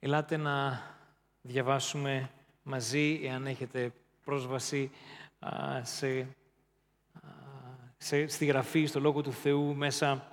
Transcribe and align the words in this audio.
Ελάτε 0.00 0.36
να 0.36 0.82
διαβάσουμε 1.42 2.30
μαζί, 2.62 3.20
εάν 3.22 3.46
έχετε 3.46 3.92
πρόσβαση 4.24 4.90
σε, 5.82 6.26
σε, 7.96 8.26
στη 8.26 8.44
γραφή, 8.44 8.86
στο 8.86 9.00
Λόγο 9.00 9.22
του 9.22 9.32
Θεού, 9.32 9.74
μέσα 9.74 10.32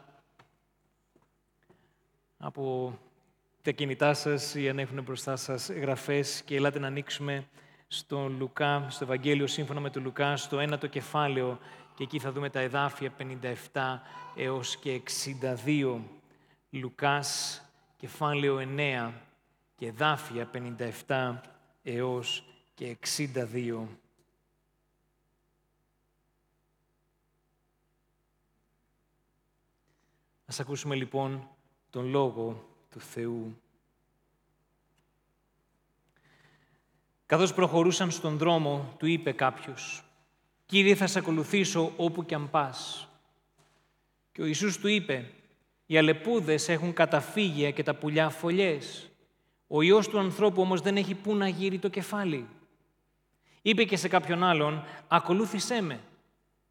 από 2.38 2.94
τα 3.62 3.72
κινητά 3.72 4.14
σας 4.14 4.56
ή 4.56 4.70
αν 4.70 4.80
έχουν 4.80 5.04
μπροστά 5.04 5.36
σας 5.36 5.70
γραφές 5.70 6.42
και 6.42 6.56
ελάτε 6.56 6.80
να 6.80 6.88
ανοίξουμε 6.88 7.48
στο 7.88 8.28
Λουκά, 8.28 8.86
στο 8.90 9.04
Ευαγγέλιο 9.04 9.48
σύμφωνα 9.48 9.80
με 9.80 9.90
τον 9.90 10.04
Λουκά, 10.04 10.38
στο 10.38 10.60
ένατο 10.60 10.88
κεφάλαιο 10.88 11.60
και 11.96 12.04
εκεί 12.04 12.20
θα 12.20 12.32
δούμε 12.32 12.50
τα 12.50 12.60
εδάφια 12.60 13.14
57 13.74 14.00
έως 14.36 14.78
και 14.78 15.02
62. 15.66 16.00
Λουκάς, 16.70 17.62
κεφάλαιο 17.98 18.58
9 18.58 19.25
και 19.76 19.86
εδάφια 19.86 20.50
57 21.08 21.40
έως 21.84 22.44
και 22.74 22.98
62. 23.36 23.88
Ας 30.46 30.60
ακούσουμε 30.60 30.96
λοιπόν 30.96 31.50
τον 31.90 32.06
Λόγο 32.06 32.70
του 32.90 33.00
Θεού. 33.00 33.58
Καθώς 37.26 37.54
προχωρούσαν 37.54 38.12
στον 38.12 38.38
δρόμο, 38.38 38.96
του 38.98 39.06
είπε 39.06 39.32
κάποιος 39.32 40.04
«Κύριε, 40.66 40.96
θα 40.96 41.08
σε 41.08 41.20
ακολουθήσω 41.20 41.94
όπου 41.98 42.26
και 42.26 42.36
αν 42.36 42.50
πας». 42.50 43.08
Και 44.32 44.42
ο 44.42 44.46
Ιησούς 44.46 44.78
του 44.78 44.88
είπε 44.88 45.32
«Οι 45.86 45.98
αλεπούδες 45.98 46.70
έχουν 46.70 46.94
καταφύγια 46.94 47.72
και 47.72 47.84
τα 47.84 47.96
πουλιά 47.96 48.30
φωλιές. 48.30 49.10
Ο 49.68 49.82
Υιός 49.82 50.08
του 50.08 50.20
ανθρώπου 50.20 50.62
όμως 50.62 50.82
δεν 50.82 50.98
έχει 50.98 51.16
πού 51.16 51.36
να 51.36 51.48
γύρει 51.48 51.80
το 51.80 51.88
κεφάλι». 51.88 52.48
Είπε 53.62 53.84
και 53.84 53.98
σε 53.98 54.08
κάποιον 54.08 54.44
άλλον 54.44 54.84
«Ακολούθησέ 55.08 55.82
με». 55.82 56.00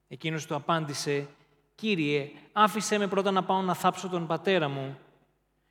Εκείνος 0.09 0.47
του 0.47 0.55
απάντησε 0.55 1.29
«Κύριε, 1.75 2.31
άφησέ 2.53 2.99
με 2.99 3.07
πρώτα 3.07 3.31
να 3.31 3.43
πάω 3.43 3.63
να 3.63 3.75
θάψω 3.75 4.09
τον 4.09 4.27
πατέρα 4.27 4.69
μου». 4.69 4.99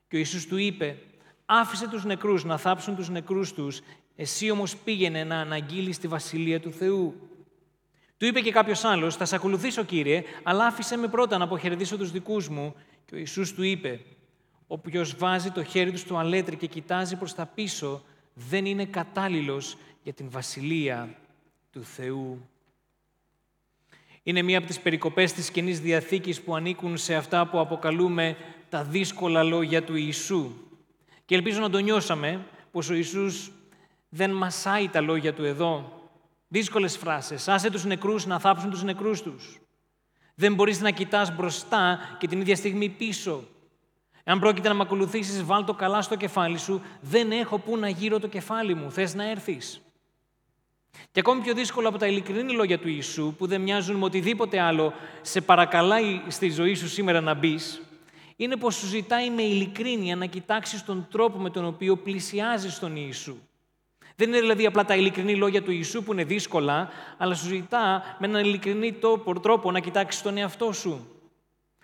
Και 0.07 0.15
ο 0.15 0.19
Ιησούς 0.19 0.47
του 0.47 0.57
είπε 0.57 0.97
«Άφησε 1.45 1.87
τους 1.87 2.03
νεκρούς 2.03 2.43
να 2.43 2.57
θάψουν 2.57 2.95
τους 2.95 3.09
νεκρούς 3.09 3.53
τους, 3.53 3.81
εσύ 4.15 4.49
όμως 4.49 4.77
πήγαινε 4.77 5.23
να 5.23 5.39
αναγγείλεις 5.39 5.97
τη 5.97 6.07
Βασιλεία 6.07 6.59
του 6.59 6.71
Θεού». 6.71 7.29
Του 8.17 8.25
είπε 8.25 8.39
και 8.39 8.51
κάποιος 8.51 8.83
άλλος 8.83 9.15
«Θα 9.15 9.25
σε 9.25 9.35
ακολουθήσω, 9.35 9.83
Κύριε, 9.83 10.23
αλλά 10.43 10.65
άφησε 10.65 10.97
με 10.97 11.07
πρώτα 11.07 11.37
να 11.37 11.43
αποχαιρετήσω 11.43 11.97
τους 11.97 12.11
δικούς 12.11 12.49
μου». 12.49 12.75
Και 13.05 13.15
ο 13.15 13.17
Ιησούς 13.17 13.53
του 13.53 13.63
είπε 13.63 13.99
«Όποιος 14.73 15.15
βάζει 15.15 15.51
το 15.51 15.63
χέρι 15.63 15.91
τους 15.91 15.99
στο 15.99 16.17
αλέτρι 16.17 16.55
και 16.55 16.67
κοιτάζει 16.67 17.15
προς 17.15 17.33
τα 17.33 17.45
πίσω, 17.45 18.03
δεν 18.33 18.65
είναι 18.65 18.85
κατάλληλος 18.85 19.77
για 20.03 20.13
την 20.13 20.29
Βασιλεία 20.29 21.15
του 21.71 21.83
Θεού». 21.83 22.49
Είναι 24.23 24.41
μία 24.41 24.57
από 24.57 24.67
τις 24.67 24.79
περικοπές 24.79 25.33
της 25.33 25.51
Καινής 25.51 25.79
Διαθήκης 25.79 26.41
που 26.41 26.55
ανήκουν 26.55 26.97
σε 26.97 27.15
αυτά 27.15 27.47
που 27.47 27.59
αποκαλούμε 27.59 28.37
τα 28.69 28.83
δύσκολα 28.83 29.43
λόγια 29.43 29.83
του 29.83 29.95
Ιησού. 29.95 30.51
Και 31.25 31.35
ελπίζω 31.35 31.59
να 31.59 31.69
το 31.69 31.77
νιώσαμε 31.77 32.45
πως 32.71 32.89
ο 32.89 32.93
Ιησούς 32.93 33.51
δεν 34.09 34.31
μασάει 34.31 34.89
τα 34.89 35.01
λόγια 35.01 35.33
του 35.33 35.43
εδώ. 35.43 36.01
Δύσκολες 36.47 36.97
φράσεις. 36.97 37.47
Άσε 37.47 37.69
τους 37.69 37.85
νεκρούς 37.85 38.25
να 38.25 38.39
θάψουν 38.39 38.69
τους 38.69 38.83
νεκρούς 38.83 39.21
τους. 39.21 39.59
Δεν 40.35 40.53
μπορείς 40.53 40.81
να 40.81 40.91
κοιτάς 40.91 41.35
μπροστά 41.35 41.99
και 42.19 42.27
την 42.27 42.39
ίδια 42.41 42.55
στιγμή 42.55 42.89
πίσω. 42.89 43.47
Αν 44.23 44.39
πρόκειται 44.39 44.67
να 44.67 44.73
με 44.73 44.81
ακολουθήσεις, 44.81 45.43
βάλ 45.43 45.65
το 45.65 45.73
καλά 45.73 46.01
στο 46.01 46.15
κεφάλι 46.15 46.57
σου. 46.57 46.81
Δεν 47.01 47.31
έχω 47.31 47.57
πού 47.57 47.77
να 47.77 47.89
γύρω 47.89 48.19
το 48.19 48.27
κεφάλι 48.27 48.73
μου. 48.73 48.91
Θες 48.91 49.13
να 49.13 49.29
έρθεις. 49.29 49.81
Και 51.11 51.19
ακόμη 51.19 51.41
πιο 51.41 51.53
δύσκολο 51.53 51.87
από 51.87 51.97
τα 51.97 52.07
ειλικρινή 52.07 52.53
λόγια 52.53 52.79
του 52.79 52.87
Ιησού, 52.87 53.33
που 53.37 53.47
δεν 53.47 53.61
μοιάζουν 53.61 53.95
με 53.95 54.05
οτιδήποτε 54.05 54.59
άλλο, 54.59 54.93
σε 55.21 55.41
παρακαλάει 55.41 56.21
στη 56.27 56.49
ζωή 56.49 56.75
σου 56.75 56.87
σήμερα 56.87 57.21
να 57.21 57.33
μπεις, 57.33 57.81
είναι 58.35 58.55
πως 58.55 58.75
σου 58.75 58.85
ζητάει 58.85 59.29
με 59.29 59.41
ειλικρίνεια 59.41 60.15
να 60.15 60.25
κοιτάξεις 60.25 60.85
τον 60.85 61.07
τρόπο 61.11 61.37
με 61.37 61.49
τον 61.49 61.65
οποίο 61.65 61.97
πλησιάζεις 61.97 62.73
στον 62.73 62.95
Ιησού. 62.95 63.37
Δεν 64.15 64.27
είναι 64.27 64.39
δηλαδή 64.39 64.65
απλά 64.65 64.85
τα 64.85 64.95
ειλικρινή 64.95 65.35
λόγια 65.35 65.63
του 65.63 65.71
Ιησού 65.71 66.03
που 66.03 66.11
είναι 66.11 66.23
δύσκολα, 66.23 66.89
αλλά 67.17 67.35
σου 67.35 67.47
ζητά 67.47 68.03
με 68.19 68.27
έναν 68.27 68.43
ειλικρινή 68.43 68.99
τρόπο 69.41 69.71
να 69.71 69.79
κοιτάξεις 69.79 70.21
τον 70.21 70.37
εαυτό 70.37 70.71
σου. 70.71 71.07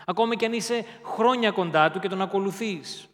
Ακόμη 0.06 0.36
και 0.36 0.46
αν 0.46 0.54
είσαι 0.54 0.86
χρόνια 1.04 1.52
κοντά 1.52 1.92
του 1.92 2.00
και 2.00 2.08
τον 2.08 2.22
ακολουθείς. 2.22 3.10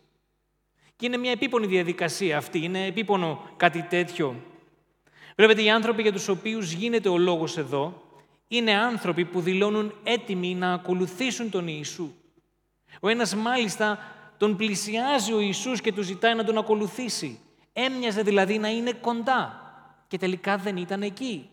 Και 0.96 1.06
είναι 1.06 1.18
μια 1.18 1.32
επίπονη 1.32 1.68
διαδικασία 1.68 2.38
αυτή, 2.38 2.60
είναι 2.64 2.86
επίπονο 2.86 3.50
κάτι 3.58 3.82
τέτοιο. 3.82 4.36
Βλέπετε, 5.36 5.62
οι 5.62 5.70
άνθρωποι 5.70 6.02
για 6.02 6.12
τους 6.12 6.28
οποίους 6.28 6.72
γίνεται 6.72 7.10
ο 7.10 7.18
λόγος 7.18 7.58
εδώ, 7.58 8.02
είναι 8.48 8.72
άνθρωποι 8.72 9.26
που 9.26 9.42
δηλώνουν 9.42 9.94
έτοιμοι 10.04 10.56
να 10.56 10.74
ακολουθήσουν 10.74 11.50
τον 11.50 11.68
Ιησού. 11.68 12.12
Ο 13.00 13.10
ένας 13.10 13.36
μάλιστα 13.36 14.00
τον 14.38 14.56
πλησιάζει 14.56 15.34
ο 15.34 15.40
Ιησούς 15.40 15.82
και 15.82 15.94
τους 15.94 16.06
ζητάει 16.06 16.36
να 16.36 16.44
τον 16.44 16.58
ακολουθήσει. 16.58 17.40
Έμοιαζε 17.74 18.22
δηλαδή 18.22 18.58
να 18.58 18.68
είναι 18.68 18.94
κοντά 18.94 19.60
και 20.08 20.18
τελικά 20.18 20.58
δεν 20.58 20.78
ήταν 20.78 21.02
εκεί. 21.02 21.50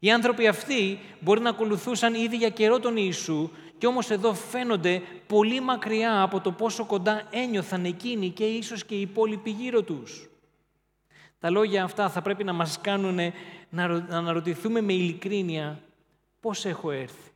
Οι 0.00 0.10
άνθρωποι 0.10 0.46
αυτοί 0.46 0.98
μπορεί 1.20 1.40
να 1.40 1.50
ακολουθούσαν 1.50 2.14
ήδη 2.14 2.36
για 2.36 2.48
καιρό 2.48 2.80
τον 2.80 2.96
Ιησού 2.96 3.50
και 3.78 3.86
όμως 3.86 4.10
εδώ 4.10 4.34
φαίνονται 4.34 5.02
πολύ 5.26 5.60
μακριά 5.60 6.22
από 6.22 6.40
το 6.40 6.52
πόσο 6.52 6.84
κοντά 6.84 7.28
ένιωθαν 7.30 7.84
εκείνοι 7.84 8.30
και 8.30 8.44
ίσως 8.44 8.84
και 8.84 8.94
οι 8.94 9.00
υπόλοιποι 9.00 9.50
γύρω 9.50 9.82
τους. 9.82 10.28
Τα 11.38 11.50
λόγια 11.50 11.84
αυτά 11.84 12.10
θα 12.10 12.22
πρέπει 12.22 12.44
να 12.44 12.52
μας 12.52 12.80
κάνουν 12.80 13.18
να 13.70 13.84
αναρωτηθούμε 14.08 14.80
με 14.80 14.92
ειλικρίνεια 14.92 15.80
πώς 16.40 16.64
έχω 16.64 16.90
έρθει, 16.90 17.30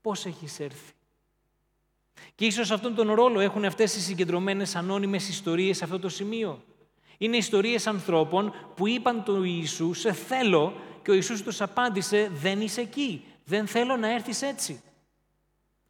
πώς 0.00 0.26
έχεις 0.26 0.60
έρθει. 0.60 0.92
Και 2.34 2.46
ίσως 2.46 2.70
αυτόν 2.70 2.94
τον 2.94 3.12
ρόλο 3.12 3.40
έχουν 3.40 3.64
αυτές 3.64 3.96
οι 3.96 4.00
συγκεντρωμένες 4.00 4.76
ανώνυμες 4.76 5.28
ιστορίες 5.28 5.76
σε 5.76 5.84
αυτό 5.84 5.98
το 5.98 6.08
σημείο. 6.08 6.62
Είναι 7.18 7.36
ιστορίες 7.36 7.86
ανθρώπων 7.86 8.54
που 8.76 8.88
είπαν 8.88 9.24
του 9.24 9.42
Ιησού 9.42 9.92
«Σε 9.92 10.12
θέλω» 10.12 10.72
και 11.02 11.10
ο 11.10 11.14
Ιησούς 11.14 11.42
τους 11.42 11.60
απάντησε 11.60 12.30
«Δεν 12.34 12.60
είσαι 12.60 12.80
εκεί, 12.80 13.24
δεν 13.44 13.66
θέλω 13.66 13.96
να 13.96 14.12
έρθεις 14.12 14.42
έτσι». 14.42 14.82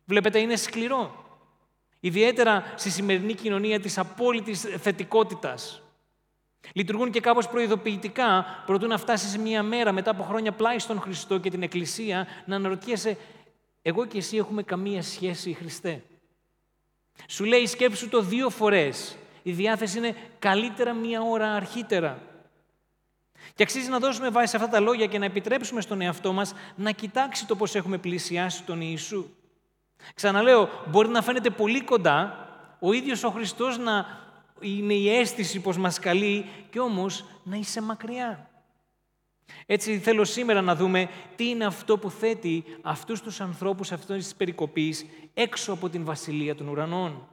Βλέπετε, 0.05 0.39
είναι 0.39 0.57
σκληρό. 0.57 1.25
Ιδιαίτερα 2.01 2.73
στη 2.77 2.91
σημερινή 2.91 3.35
κοινωνία 3.35 3.81
της 3.81 3.99
απόλυτης 3.99 4.61
θετικότητας. 4.61 5.83
Λειτουργούν 6.73 7.11
και 7.11 7.21
κάπως 7.21 7.49
προειδοποιητικά, 7.49 8.45
προτού 8.67 8.87
να 8.87 8.99
φτάσεις 8.99 9.31
σε 9.31 9.39
μία 9.39 9.63
μέρα 9.63 9.93
μετά 9.93 10.11
από 10.11 10.23
χρόνια 10.23 10.53
πλάι 10.53 10.79
στον 10.79 11.01
Χριστό 11.01 11.39
και 11.39 11.51
την 11.51 11.63
Εκκλησία, 11.63 12.27
να 12.47 12.57
αναρωτιέσαι 12.57 13.17
«Εγώ 13.83 14.07
και 14.07 14.19
εσύ 14.19 14.37
έχουμε 14.37 14.63
καμία 14.63 15.03
σχέση, 15.03 15.53
Χριστέ». 15.53 16.03
Σου 17.29 17.45
λέει 17.45 17.67
σκέψου 17.67 18.09
το 18.09 18.21
δύο 18.21 18.51
φορές. 18.51 19.17
Η 19.43 19.53
διάθεση 19.53 19.99
είναι 19.99 20.17
καλύτερα 20.39 20.93
μία 20.93 21.23
ώρα 21.23 21.53
αρχίτερα. 21.53 22.23
Και 23.55 23.63
αξίζει 23.63 23.89
να 23.89 23.99
δώσουμε 23.99 24.29
βάση 24.29 24.47
σε 24.47 24.57
αυτά 24.57 24.69
τα 24.69 24.81
λόγια 24.81 25.07
και 25.07 25.19
να 25.19 25.25
επιτρέψουμε 25.25 25.81
στον 25.81 26.01
εαυτό 26.01 26.33
μας 26.33 26.55
να 26.77 26.91
κοιτάξει 26.91 27.47
το 27.47 27.57
πώς 27.57 27.75
έχουμε 27.75 27.99
πλησιάσει 27.99 28.63
τον 28.63 28.81
Ιησού. 28.81 29.31
Ξαναλέω, 30.15 30.69
μπορεί 30.91 31.09
να 31.09 31.23
φαίνεται 31.23 31.51
πολύ 31.51 31.85
κοντά, 31.85 32.49
ο 32.81 32.93
ίδιος 32.93 33.25
ο 33.25 33.31
Χριστός 33.31 33.79
να 33.79 34.23
είναι 34.61 34.95
η 34.95 35.17
αίσθηση 35.17 35.61
πως 35.61 35.79
μας 35.79 35.99
καλεί 35.99 36.47
και 36.71 36.81
όμως 36.81 37.25
να 37.43 37.57
είσαι 37.57 37.83
μακριά. 37.83 38.49
Έτσι 39.67 39.99
θέλω 39.99 40.25
σήμερα 40.25 40.61
να 40.61 40.77
δούμε 40.77 41.09
τι 41.37 41.49
είναι 41.49 41.65
αυτό 41.65 41.99
που 41.99 42.11
θέτει 42.11 42.65
αυτούς 42.83 43.21
τους 43.21 43.41
ανθρώπους 43.41 43.93
αυτές 43.93 44.25
τις 44.25 44.35
περικοπής 44.35 45.07
έξω 45.35 45.73
από 45.73 45.89
την 45.89 46.05
Βασιλεία 46.05 46.55
των 46.55 46.69
Ουρανών. 46.69 47.29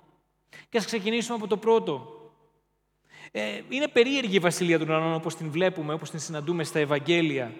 Και 0.69 0.77
ας 0.77 0.85
ξεκινήσουμε 0.85 1.37
από 1.37 1.47
το 1.47 1.57
πρώτο. 1.57 2.15
Ε, 3.31 3.61
είναι 3.69 3.87
περίεργη 3.87 4.35
η 4.35 4.39
Βασιλεία 4.39 4.79
των 4.79 4.89
Ουρανών 4.89 5.13
όπως 5.13 5.35
την 5.35 5.51
βλέπουμε, 5.51 5.93
όπως 5.93 6.09
την 6.09 6.19
συναντούμε 6.19 6.63
στα 6.63 6.79
Ευαγγέλια. 6.79 7.51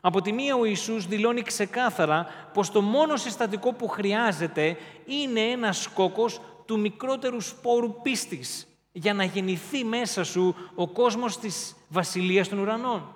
Από 0.00 0.20
τη 0.20 0.32
μία 0.32 0.56
ο 0.56 0.64
Ιησούς 0.64 1.06
δηλώνει 1.06 1.42
ξεκάθαρα 1.42 2.26
πως 2.54 2.70
το 2.70 2.80
μόνο 2.80 3.16
συστατικό 3.16 3.72
που 3.72 3.88
χρειάζεται 3.88 4.76
είναι 5.06 5.40
ένας 5.40 5.86
κόκκος 5.86 6.40
του 6.64 6.80
μικρότερου 6.80 7.40
σπόρου 7.40 8.00
πίστης 8.02 8.66
για 8.92 9.14
να 9.14 9.24
γεννηθεί 9.24 9.84
μέσα 9.84 10.24
σου 10.24 10.54
ο 10.74 10.88
κόσμος 10.88 11.38
της 11.38 11.76
Βασιλείας 11.88 12.48
των 12.48 12.58
Ουρανών. 12.58 13.14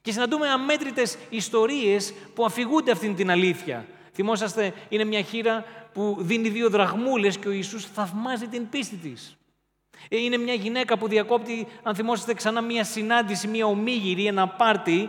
Και 0.00 0.12
συναντούμε 0.12 0.48
αμέτρητες 0.48 1.16
ιστορίες 1.30 2.14
που 2.34 2.44
αφηγούνται 2.44 2.90
αυτήν 2.90 3.14
την 3.14 3.30
αλήθεια. 3.30 3.86
Θυμόσαστε, 4.12 4.74
είναι 4.88 5.04
μια 5.04 5.22
χείρα 5.22 5.64
που 5.92 6.16
δίνει 6.18 6.48
δύο 6.48 6.70
δραχμούλες 6.70 7.38
και 7.38 7.48
ο 7.48 7.50
Ιησούς 7.50 7.84
θαυμάζει 7.84 8.46
την 8.46 8.68
πίστη 8.68 8.96
της. 8.96 9.36
Ε, 10.08 10.16
είναι 10.16 10.36
μια 10.36 10.54
γυναίκα 10.54 10.98
που 10.98 11.08
διακόπτει, 11.08 11.66
αν 11.82 11.94
θυμόσαστε 11.94 12.34
ξανά, 12.34 12.60
μια 12.60 12.84
συνάντηση, 12.84 13.48
μια 13.48 13.66
ομίγυρη, 13.66 14.26
ένα 14.26 14.48
πάρτι 14.48 15.08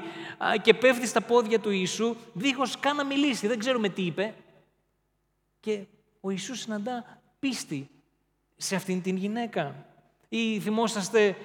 και 0.61 0.73
πέφτει 0.73 1.07
στα 1.07 1.21
πόδια 1.21 1.59
του 1.59 1.69
Ιησού, 1.69 2.15
δίχως 2.33 2.79
καν 2.79 2.95
να 2.95 3.05
μιλήσει. 3.05 3.47
Δεν 3.47 3.59
ξέρουμε 3.59 3.89
τι 3.89 4.01
είπε. 4.01 4.33
Και 5.59 5.79
ο 6.21 6.29
Ιησούς 6.29 6.59
συναντά 6.59 7.21
πίστη 7.39 7.89
σε 8.57 8.75
αυτήν 8.75 9.01
την 9.01 9.15
γυναίκα. 9.15 9.85
Ή 10.29 10.59
θυμόσαστε 10.59 11.35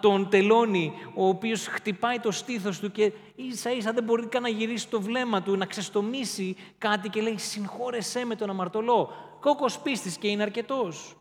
τον 0.00 0.28
τελώνει, 0.28 0.92
ο 1.14 1.28
οποίος 1.28 1.66
χτυπάει 1.66 2.18
το 2.18 2.30
στήθος 2.30 2.78
του 2.78 2.90
και 2.90 3.12
ίσα 3.34 3.70
ίσα 3.70 3.92
δεν 3.92 4.04
μπορεί 4.04 4.26
καν 4.26 4.42
να 4.42 4.48
γυρίσει 4.48 4.88
το 4.88 5.00
βλέμμα 5.00 5.42
του, 5.42 5.56
να 5.56 5.66
ξεστομίσει 5.66 6.56
κάτι 6.78 7.08
και 7.08 7.20
λέει 7.20 7.38
«Συγχώρεσέ 7.38 8.24
με 8.24 8.36
τον 8.36 8.50
αμαρτωλό». 8.50 9.12
Κόκος 9.40 9.78
πίστης 9.78 10.16
και 10.16 10.28
είναι 10.28 10.42
αρκετός. 10.42 11.16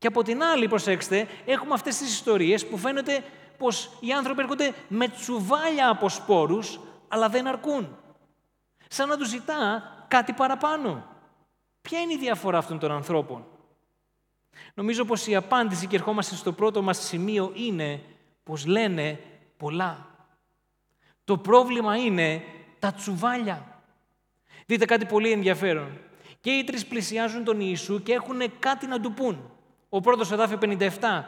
Και 0.00 0.06
από 0.06 0.22
την 0.22 0.42
άλλη, 0.42 0.68
προσέξτε, 0.68 1.28
έχουμε 1.44 1.74
αυτές 1.74 1.96
τις 1.96 2.12
ιστορίες 2.12 2.66
που 2.66 2.76
φαίνεται 2.76 3.24
πως 3.58 3.90
οι 4.00 4.12
άνθρωποι 4.12 4.40
έρχονται 4.40 4.74
με 4.88 5.08
τσουβάλια 5.08 5.88
από 5.88 6.08
σπόρους, 6.08 6.80
αλλά 7.08 7.28
δεν 7.28 7.46
αρκούν. 7.46 7.96
Σαν 8.88 9.08
να 9.08 9.16
τους 9.16 9.28
ζητά 9.28 9.82
κάτι 10.08 10.32
παραπάνω. 10.32 11.06
Ποια 11.82 12.00
είναι 12.00 12.12
η 12.12 12.16
διαφορά 12.16 12.58
αυτών 12.58 12.78
των 12.78 12.90
ανθρώπων; 12.90 13.46
Νομίζω 14.74 15.04
πως 15.04 15.26
η 15.26 15.34
απάντηση 15.34 15.86
και 15.86 15.96
ερχόμαστε 15.96 16.34
στο 16.34 16.52
πρώτο 16.52 16.82
μας 16.82 16.98
σημείο 16.98 17.52
είναι 17.54 18.02
πως 18.42 18.66
λένε 18.66 19.18
πολλά. 19.56 20.06
Το 21.24 21.38
πρόβλημα 21.38 21.96
είναι 21.96 22.42
τα 22.78 22.92
τσουβάλια. 22.92 23.82
Δείτε 24.66 24.84
κάτι 24.84 25.06
πολύ 25.06 25.30
ενδιαφέρον. 25.30 25.98
Και 26.40 26.50
οι 26.50 26.64
τρεις 26.64 26.86
πλησιάζουν 26.86 27.44
τον 27.44 27.60
Ιησού 27.60 28.02
και 28.02 28.12
έχουν 28.12 28.58
κάτι 28.58 28.86
να 28.86 29.00
του 29.00 29.12
πούν. 29.12 29.50
Ο 29.92 30.00
πρώτος 30.00 30.32
εδάφιο 30.32 30.58
57. 30.58 31.24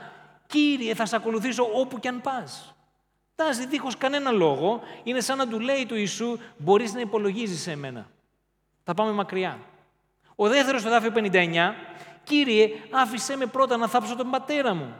«Κύριε, 0.47 0.95
θα 0.95 1.07
σε 1.07 1.17
ακολουθήσω 1.17 1.69
όπου 1.75 1.99
κι 1.99 2.09
αν 2.09 2.21
πας». 2.21 2.75
Τάζει 3.35 3.67
δίχως 3.67 3.97
κανένα 3.97 4.31
λόγο. 4.31 4.81
Είναι 5.03 5.21
σαν 5.21 5.39
να 5.39 5.49
του 5.49 5.61
λέει 5.61 5.87
του 5.87 5.95
Ιησού 5.95 6.39
«Μπορείς 6.57 6.95
να 6.95 7.01
υπολογίζεις 7.01 7.63
σε 7.63 7.77
μένα». 7.77 8.07
Θα 8.85 8.95
πάμε 8.95 9.13
μακριά. 9.13 9.59
Ο 10.37 10.49
δεύτερος 10.49 10.85
εδάφιο 10.85 11.13
59 11.15 11.75
«Κύριε, 12.25 12.71
άφησέ 12.91 13.37
με 13.37 13.47
πρώτα 13.47 13.77
να 13.77 13.89
θάψω 13.89 14.17
τον 14.17 14.31
πατέρα 14.31 14.75
μου». 14.75 14.95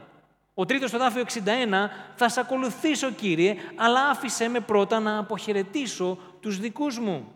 Ο 0.53 0.65
τρίτος 0.65 0.89
στο 0.89 0.97
δάφιο 0.97 1.21
61, 1.21 1.89
θα 2.15 2.29
σε 2.29 2.39
ακολουθήσω 2.39 3.11
Κύριε, 3.11 3.55
αλλά 3.75 4.09
άφησέ 4.09 4.47
με 4.47 4.59
πρώτα 4.59 4.99
να 4.99 5.17
αποχαιρετήσω 5.17 6.17
τους 6.39 6.59
δικούς 6.59 6.99
μου. 6.99 7.35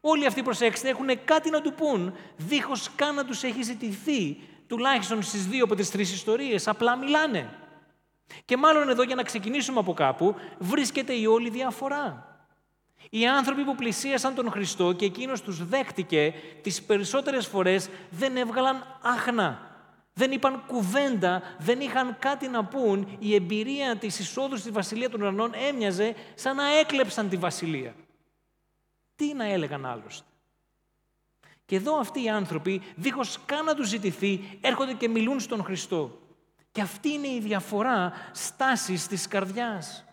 Όλοι 0.00 0.26
αυτοί, 0.26 0.42
προσέξτε, 0.42 0.88
έχουν 0.88 1.24
κάτι 1.24 1.50
να 1.50 1.60
του 1.60 1.72
πούν, 1.72 2.14
δίχως 2.36 2.90
καν 2.94 3.14
να 3.14 3.24
τους 3.24 3.42
έχει 3.42 3.62
ζητηθεί, 3.62 4.36
τουλάχιστον 4.70 5.22
στις 5.22 5.46
δύο 5.46 5.64
από 5.64 5.74
τις 5.74 5.90
τρεις 5.90 6.12
ιστορίες, 6.12 6.68
απλά 6.68 6.96
μιλάνε. 6.96 7.50
Και 8.44 8.56
μάλλον 8.56 8.88
εδώ 8.88 9.02
για 9.02 9.14
να 9.14 9.22
ξεκινήσουμε 9.22 9.78
από 9.78 9.92
κάπου, 9.92 10.34
βρίσκεται 10.58 11.12
η 11.12 11.26
όλη 11.26 11.50
διαφορά. 11.50 12.36
Οι 13.10 13.26
άνθρωποι 13.26 13.64
που 13.64 13.74
πλησίασαν 13.74 14.34
τον 14.34 14.50
Χριστό 14.50 14.92
και 14.92 15.04
εκείνος 15.04 15.42
τους 15.42 15.66
δέχτηκε, 15.66 16.34
τις 16.62 16.82
περισσότερες 16.82 17.46
φορές 17.46 17.88
δεν 18.10 18.36
έβγαλαν 18.36 18.98
άχνα. 19.02 19.70
Δεν 20.12 20.32
είπαν 20.32 20.62
κουβέντα, 20.66 21.42
δεν 21.58 21.80
είχαν 21.80 22.16
κάτι 22.18 22.48
να 22.48 22.64
πούν. 22.64 23.16
Η 23.18 23.34
εμπειρία 23.34 23.96
της 23.96 24.18
εισόδου 24.18 24.56
στη 24.56 24.70
Βασιλεία 24.70 25.10
των 25.10 25.20
Ουρανών 25.20 25.52
έμοιαζε 25.68 26.14
σαν 26.34 26.56
να 26.56 26.78
έκλεψαν 26.78 27.28
τη 27.28 27.36
Βασιλεία. 27.36 27.94
Τι 29.16 29.34
να 29.34 29.44
έλεγαν 29.44 29.86
άλλωστε; 29.86 30.26
Και 31.70 31.76
εδώ 31.76 31.98
αυτοί 31.98 32.22
οι 32.22 32.28
άνθρωποι, 32.28 32.82
δίχως 32.96 33.38
καν 33.46 33.64
να 33.64 33.74
τους 33.74 33.88
ζητηθεί, 33.88 34.58
έρχονται 34.60 34.92
και 34.92 35.08
μιλούν 35.08 35.40
στον 35.40 35.62
Χριστό. 35.64 36.18
Και 36.72 36.80
αυτή 36.80 37.12
είναι 37.12 37.28
η 37.28 37.40
διαφορά 37.40 38.12
στάσης 38.32 39.06
της 39.06 39.28
καρδιάς. 39.28 40.04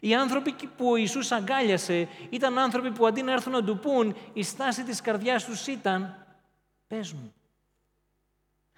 Οι 0.00 0.14
άνθρωποι 0.14 0.54
που 0.76 0.90
ο 0.90 0.96
Ιησούς 0.96 1.32
αγκάλιασε 1.32 2.08
ήταν 2.30 2.58
άνθρωποι 2.58 2.90
που 2.90 3.06
αντί 3.06 3.22
να 3.22 3.32
έρθουν 3.32 3.52
να 3.52 3.64
του 3.64 3.78
πούν, 3.78 4.16
η 4.32 4.42
στάση 4.42 4.82
της 4.82 5.00
καρδιάς 5.00 5.44
τους 5.44 5.66
ήταν 5.66 6.26
«Πες 6.86 7.12
μου». 7.12 7.34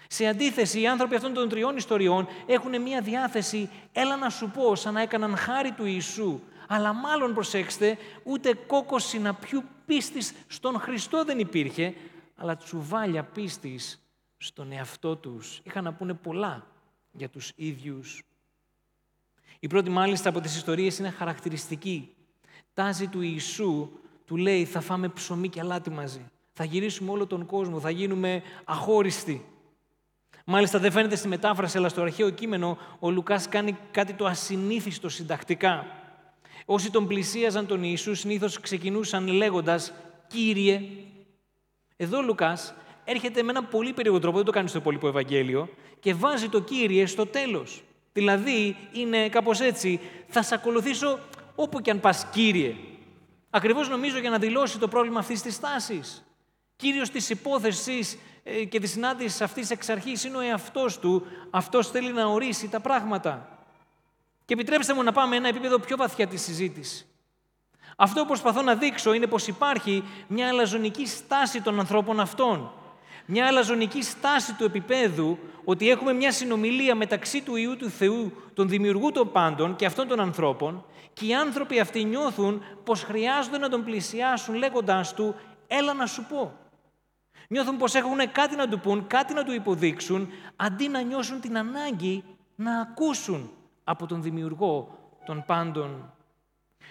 Σε 0.09 0.27
αντίθεση, 0.27 0.81
οι 0.81 0.87
άνθρωποι 0.87 1.15
αυτών 1.15 1.33
των 1.33 1.49
τριών 1.49 1.77
ιστοριών 1.77 2.29
έχουν 2.47 2.83
μία 2.83 3.01
διάθεση 3.01 3.71
«Έλα 3.93 4.17
να 4.17 4.29
σου 4.29 4.51
πω», 4.51 4.75
σαν 4.75 4.95
να 4.95 5.01
έκαναν 5.01 5.37
χάρη 5.37 5.73
του 5.73 5.85
Ιησού. 5.85 6.41
Αλλά 6.73 6.93
μάλλον 6.93 7.35
προσέξτε, 7.35 7.99
ούτε 8.23 8.55
κόκκο 8.55 8.99
συναπιού 8.99 9.65
πίστης 9.87 10.33
στον 10.47 10.81
Χριστό 10.81 11.25
δεν 11.25 11.39
υπήρχε, 11.39 11.95
αλλά 12.37 12.57
τσουβάλια 12.57 13.25
πίστης 13.25 14.01
στον 14.37 14.73
εαυτό 14.73 15.17
τους. 15.17 15.61
Είχαν 15.63 15.85
να 15.85 15.93
πούνε 15.93 16.15
πολλά 16.15 16.67
για 17.13 17.29
τους 17.29 17.53
ίδιους 17.55 18.23
η 19.65 19.67
πρώτη 19.67 19.91
μάλιστα 19.91 20.29
από 20.29 20.41
τις 20.41 20.57
ιστορίες 20.57 20.99
είναι 20.99 21.11
χαρακτηριστική. 21.11 22.15
Τάζει 22.75 23.07
του 23.07 23.21
Ιησού, 23.21 23.91
του 24.27 24.37
λέει 24.37 24.65
θα 24.65 24.81
φάμε 24.81 25.09
ψωμί 25.09 25.49
και 25.49 25.61
αλάτι 25.61 25.91
μαζί. 25.91 26.31
Θα 26.53 26.65
γυρίσουμε 26.65 27.11
όλο 27.11 27.27
τον 27.27 27.47
κόσμο, 27.47 27.81
θα 27.81 27.91
γίνουμε 27.91 28.43
αχώριστοι. 28.65 29.47
Μάλιστα 30.45 30.79
δεν 30.79 30.93
φαίνεται 30.93 31.17
στη 31.17 31.29
μετάφραση, 31.29 31.79
αλλά 31.79 31.89
στο 31.89 32.03
αρχαίο 32.03 32.31
κείμενο 32.31 32.79
ο 32.99 33.11
Λουκάς 33.11 33.49
κάνει 33.49 33.77
κάτι 33.91 34.13
το 34.13 34.27
ασυνήθιστο 34.27 35.09
συντακτικά. 35.09 35.87
Όσοι 36.65 36.91
τον 36.91 37.07
πλησίαζαν 37.07 37.67
τον 37.67 37.83
Ιησού 37.83 38.15
συνήθως 38.15 38.61
ξεκινούσαν 38.61 39.27
λέγοντας 39.27 39.93
«Κύριε». 40.27 40.81
Εδώ 41.97 42.19
ο 42.19 42.23
Λουκάς 42.23 42.75
έρχεται 43.05 43.43
με 43.43 43.51
ένα 43.51 43.65
πολύ 43.65 43.93
περίεργο 43.93 44.19
τρόπο, 44.19 44.37
δεν 44.37 44.47
το 44.47 44.53
κάνεις 44.53 44.71
στο 44.71 44.79
υπόλοιπο 44.79 45.09
Ευαγγέλιο, 45.09 45.69
και 46.01 46.15
βάζει 46.15 46.49
το 46.49 46.61
«Κύριε» 46.61 47.07
στο 47.07 47.27
τέλος. 47.27 47.83
Δηλαδή, 48.13 48.77
είναι 48.93 49.29
κάπως 49.29 49.61
έτσι, 49.61 50.01
θα 50.29 50.43
σε 50.43 50.55
ακολουθήσω 50.55 51.19
όπου 51.55 51.81
και 51.81 51.91
αν 51.91 52.01
πας, 52.01 52.27
Κύριε. 52.33 52.75
Ακριβώς 53.51 53.89
νομίζω 53.89 54.19
για 54.19 54.31
να 54.31 54.39
δηλώσει 54.39 54.79
το 54.79 54.89
πρόβλημα 54.89 55.19
αυτής 55.19 55.43
της 55.43 55.55
στάσης. 55.55 56.25
Κύριος 56.77 57.11
της 57.11 57.31
υπόθεσης 57.31 58.19
ε, 58.43 58.65
και 58.65 58.81
της 58.81 58.91
συνάντησης 58.91 59.41
αυτής 59.41 59.71
εξ 59.71 59.89
αρχής 59.89 60.25
είναι 60.25 60.37
ο 60.37 60.41
εαυτός 60.41 60.99
του. 60.99 61.27
Αυτός 61.51 61.91
θέλει 61.91 62.13
να 62.13 62.27
ορίσει 62.27 62.69
τα 62.69 62.81
πράγματα. 62.81 63.62
Και 64.53 64.59
επιτρέψτε 64.59 64.95
μου 64.95 65.03
να 65.03 65.13
πάμε 65.13 65.37
ένα 65.37 65.49
επίπεδο 65.49 65.79
πιο 65.79 65.97
βαθιά 65.97 66.27
της 66.27 66.43
συζήτησης. 66.43 67.07
Αυτό 67.97 68.21
που 68.21 68.27
προσπαθώ 68.27 68.63
να 68.63 68.75
δείξω 68.75 69.13
είναι 69.13 69.27
πως 69.27 69.47
υπάρχει 69.47 70.05
μια 70.27 70.49
αλαζονική 70.49 71.07
στάση 71.07 71.63
των 71.63 71.79
ανθρώπων 71.79 72.21
αυτών 72.21 72.73
μια 73.27 73.47
αλαζονική 73.47 74.03
στάση 74.03 74.55
του 74.55 74.65
επίπεδου 74.65 75.39
ότι 75.65 75.91
έχουμε 75.91 76.13
μια 76.13 76.33
συνομιλία 76.33 76.95
μεταξύ 76.95 77.43
του 77.43 77.57
Ιού 77.57 77.77
του 77.77 77.91
Θεού, 77.91 78.33
των 78.55 78.69
δημιουργού 78.69 79.13
των 79.13 79.33
πάντων 79.33 79.77
και 79.77 79.87
αυτών 79.87 80.09
των 80.09 80.21
ανθρώπων 80.21 80.85
και 81.13 81.27
οι 81.27 81.35
άνθρωποι 81.35 81.81
αυτοί 81.81 82.05
νιώθουν 82.05 82.63
πως 82.85 83.03
χρειάζονται 83.03 83.59
να 83.59 83.69
τον 83.69 83.85
πλησιάσουν 83.85 84.55
λέγοντάς 84.55 85.15
του 85.15 85.35
«έλα 85.67 85.93
να 85.93 86.07
σου 86.07 86.25
πω». 86.25 86.53
Νιώθουν 87.49 87.77
πως 87.77 87.95
έχουν 87.95 88.33
κάτι 88.33 88.57
να 88.57 88.69
του 88.69 88.81
πούν, 88.81 89.07
κάτι 89.07 89.35
να 89.35 89.45
του 89.45 89.53
υποδείξουν, 89.53 90.29
αντί 90.57 90.89
να 90.89 91.01
νιώσουν 91.01 91.41
την 91.41 91.59
ανάγκη 91.59 92.25
να 92.55 92.81
ακούσουν 92.81 93.51
από 93.85 94.07
τον 94.07 94.23
δημιουργό 94.23 94.99
των 95.25 95.45
πάντων. 95.47 96.13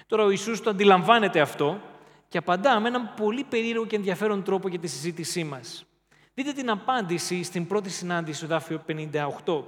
Τώρα 0.07 0.23
ο 0.23 0.29
Ιησούς 0.29 0.61
το 0.61 0.69
αντιλαμβάνεται 0.69 1.39
αυτό 1.39 1.81
και 2.27 2.37
απαντά 2.37 2.79
με 2.79 2.87
έναν 2.87 3.13
πολύ 3.15 3.43
περίεργο 3.43 3.85
και 3.85 3.95
ενδιαφέρον 3.95 4.43
τρόπο 4.43 4.67
για 4.67 4.79
τη 4.79 4.87
συζήτησή 4.87 5.43
μας. 5.43 5.85
Δείτε 6.33 6.51
την 6.51 6.69
απάντηση 6.69 7.43
στην 7.43 7.67
πρώτη 7.67 7.89
συνάντηση 7.89 8.41
του 8.41 8.47
δάφιο 8.47 8.83
58. 8.87 9.63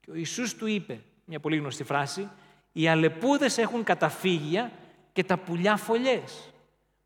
Και 0.00 0.10
ο 0.10 0.14
Ιησούς 0.14 0.54
του 0.54 0.66
είπε, 0.66 1.00
μια 1.24 1.40
πολύ 1.40 1.56
γνωστή 1.56 1.84
φράση, 1.84 2.30
«Οι 2.72 2.88
αλεπούδες 2.88 3.58
έχουν 3.58 3.84
καταφύγια 3.84 4.72
και 5.12 5.24
τα 5.24 5.38
πουλιά 5.38 5.76
φωλιές. 5.76 6.52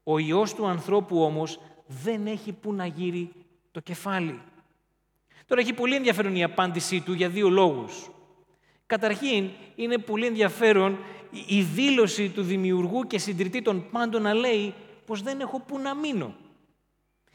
Ο 0.03 0.19
Υιός 0.19 0.55
του 0.55 0.67
ανθρώπου 0.67 1.23
όμως 1.23 1.61
δεν 1.87 2.27
έχει 2.27 2.53
που 2.53 2.73
να 2.73 2.87
γύρει 2.87 3.33
το 3.71 3.81
κεφάλι». 3.81 4.41
Τώρα 5.47 5.61
έχει 5.61 5.73
πολύ 5.73 5.95
ενδιαφέρον 5.95 6.37
η 6.37 6.45
απάντησή 6.45 7.01
του 7.01 7.13
για 7.13 7.29
δύο 7.29 7.49
λόγους. 7.49 8.11
Καταρχήν, 8.89 9.51
είναι 9.75 9.99
πολύ 9.99 10.27
ενδιαφέρον 10.27 10.99
η 11.47 11.63
δήλωση 11.63 12.29
του 12.29 12.43
δημιουργού 12.43 13.03
και 13.07 13.19
συντηρητή 13.19 13.63
των 13.63 13.91
πάντων 13.91 14.23
να 14.23 14.35
λέει 14.35 14.75
πως 15.07 15.23
δεν 15.23 15.41
έχω 15.41 15.61
που 15.61 15.79
να 15.79 15.95
μείνω. 15.95 16.35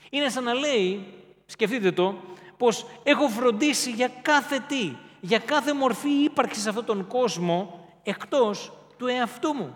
Είναι 0.10 0.30
σαν 0.30 0.44
να 0.44 0.54
λέει 0.54 1.06
σκεφτείτε 1.46 1.92
το, 1.92 2.16
πως 2.58 2.86
έχω 3.04 3.28
φροντίσει 3.28 3.92
για 3.92 4.12
κάθε 4.22 4.64
τι, 4.68 4.92
για 5.22 5.40
κάθε 5.40 5.74
μορφή 5.74 6.10
ύπαρξης 6.10 6.64
σε 6.64 6.70
αυτόν 6.70 6.86
τον 6.86 7.08
κόσμο, 7.08 7.88
εκτός 8.04 8.72
του 8.98 9.08
εαυτού 9.08 9.54
μου. 9.54 9.76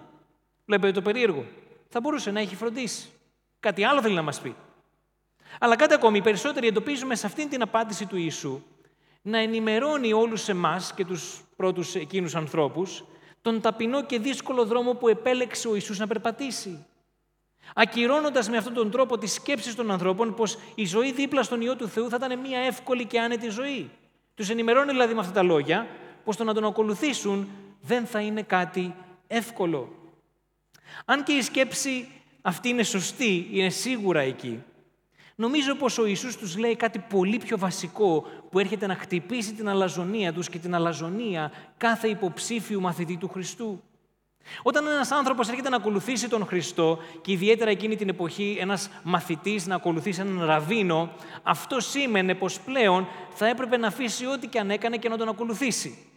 Βλέπετε 0.66 0.94
το 0.94 1.02
περίεργο. 1.02 1.46
Θα 1.90 2.00
μπορούσε 2.00 2.32
να 2.32 2.40
έχει 2.40 2.56
φροντίσει. 2.56 3.10
Κάτι 3.60 3.84
άλλο 3.84 4.02
θέλει 4.02 4.16
να 4.16 4.22
μας 4.22 4.42
πει. 4.42 4.56
Αλλά 5.60 5.76
κάτι 5.76 5.94
ακόμη, 5.94 6.18
οι 6.18 6.22
περισσότεροι 6.22 6.68
εντοπίζουμε 6.68 7.16
σε 7.16 7.26
αυτήν 7.26 7.50
την 7.50 7.62
απάντηση 7.62 8.06
του 8.06 8.18
Ιησού 8.18 8.62
να 9.28 9.38
ενημερώνει 9.38 10.14
όλους 10.14 10.50
εμάς 10.50 10.94
και 10.94 11.06
τους 11.06 11.42
πρώτους 11.56 11.96
εκείνους 11.96 12.36
ανθρώπους 12.36 13.04
τον 13.42 13.62
ταπεινό 13.62 14.06
και 14.06 14.20
δύσκολο 14.20 14.66
δρόμο 14.66 14.94
που 14.94 15.08
επέλεξε 15.08 15.68
ο 15.68 15.74
Ιησούς 15.74 16.00
να 16.00 16.08
περπατήσει. 16.08 16.86
Ακυρώνοντας 17.76 18.50
με 18.50 18.58
αυτόν 18.58 18.74
τον 18.74 18.92
τρόπο 18.92 19.18
τις 19.18 19.34
σκέψεις 19.34 19.76
των 19.76 19.92
ανθρώπων 19.92 20.34
πως 20.34 20.58
η 20.76 20.86
ζωή 20.86 21.12
δίπλα 21.12 21.44
στον 21.44 21.62
ιό 21.62 21.76
του 21.76 21.88
Θεού 21.88 22.10
θα 22.10 22.16
ήταν 22.24 22.40
μια 22.40 22.60
εύκολη 22.60 23.06
και 23.06 23.20
άνετη 23.20 23.50
ζωή. 23.50 23.90
Τους 24.36 24.50
ενημερώνει 24.50 24.92
δηλαδή 24.92 25.14
με 25.14 25.20
αυτά 25.20 25.32
τα 25.32 25.44
λόγια 25.44 25.88
πως 26.24 26.36
το 26.36 26.44
να 26.44 26.54
τον 26.54 26.66
ακολουθήσουν 26.66 27.50
δεν 27.82 28.06
θα 28.06 28.20
είναι 28.20 28.42
κάτι 28.42 28.96
εύκολο. 29.28 29.90
Αν 31.06 31.24
και 31.24 31.32
η 31.32 31.42
σκέψη 31.42 32.08
αυτή 32.42 32.70
είναι 32.70 32.84
σωστή, 32.84 33.48
είναι 33.52 33.70
σίγουρα 33.70 34.20
εκεί, 34.20 34.64
Νομίζω 35.40 35.76
πως 35.76 35.98
ο 35.98 36.06
Ιησούς 36.06 36.38
τους 36.38 36.58
λέει 36.58 36.76
κάτι 36.76 37.00
πολύ 37.00 37.38
πιο 37.38 37.58
βασικό 37.58 38.26
που 38.50 38.60
έρχεται 38.60 38.88
να 38.88 38.96
χτυπήσει 38.96 39.54
την 39.54 39.70
αλαζονία 39.70 40.34
τους 40.34 40.50
και 40.50 40.60
την 40.60 40.76
αλαζονία 40.76 41.52
κάθε 41.78 42.08
υποψήφιου 42.08 42.82
μαθητή 42.82 43.18
του 43.18 43.28
Χριστού. 43.28 43.84
Όταν 44.64 44.88
ένας 44.88 45.12
άνθρωπος 45.12 45.50
έρχεται 45.50 45.70
να 45.70 45.76
ακολουθήσει 45.76 46.30
τον 46.30 46.46
Χριστό 46.46 47.00
και 47.22 47.32
ιδιαίτερα 47.32 47.70
εκείνη 47.70 47.96
την 47.96 48.10
εποχή 48.10 48.58
ένας 48.60 48.90
μαθητής 49.04 49.68
να 49.68 49.76
ακολουθήσει 49.76 50.22
έναν 50.22 50.46
ραβίνο, 50.46 51.12
αυτό 51.44 51.80
σήμαινε 51.80 52.36
πως 52.36 52.60
πλέον 52.60 53.08
θα 53.30 53.48
έπρεπε 53.48 53.78
να 53.78 53.88
αφήσει 53.88 54.26
ό,τι 54.26 54.48
και 54.48 54.60
αν 54.60 54.70
έκανε 54.70 54.98
και 54.98 55.10
να 55.10 55.18
τον 55.18 55.30
ακολουθήσει. 55.30 56.08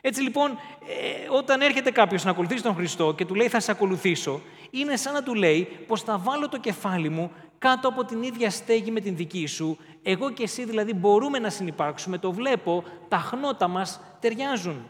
Έτσι 0.00 0.22
λοιπόν, 0.22 0.50
ε, 0.50 1.28
όταν 1.30 1.60
έρχεται 1.60 1.90
κάποιος 1.90 2.24
να 2.24 2.30
ακολουθήσει 2.30 2.62
τον 2.62 2.74
Χριστό 2.74 3.14
και 3.14 3.24
του 3.24 3.34
λέει 3.34 3.48
θα 3.48 3.60
σε 3.60 3.70
ακολουθήσω, 3.70 4.40
είναι 4.70 4.96
σαν 4.96 5.12
να 5.12 5.22
του 5.22 5.34
λέει 5.34 5.68
πως 5.86 6.02
θα 6.02 6.18
βάλω 6.18 6.48
το 6.48 6.58
κεφάλι 6.58 7.08
μου 7.08 7.32
κάτω 7.66 7.88
από 7.88 8.04
την 8.04 8.22
ίδια 8.22 8.50
στέγη 8.50 8.90
με 8.90 9.00
την 9.00 9.16
δική 9.16 9.46
σου, 9.46 9.78
εγώ 10.02 10.30
και 10.30 10.42
εσύ 10.42 10.64
δηλαδή 10.64 10.94
μπορούμε 10.94 11.38
να 11.38 11.50
συνεπάρξουμε, 11.50 12.18
το 12.18 12.32
βλέπω, 12.32 12.84
τα 13.08 13.16
χνότα 13.16 13.68
μας 13.68 14.00
ταιριάζουν. 14.20 14.88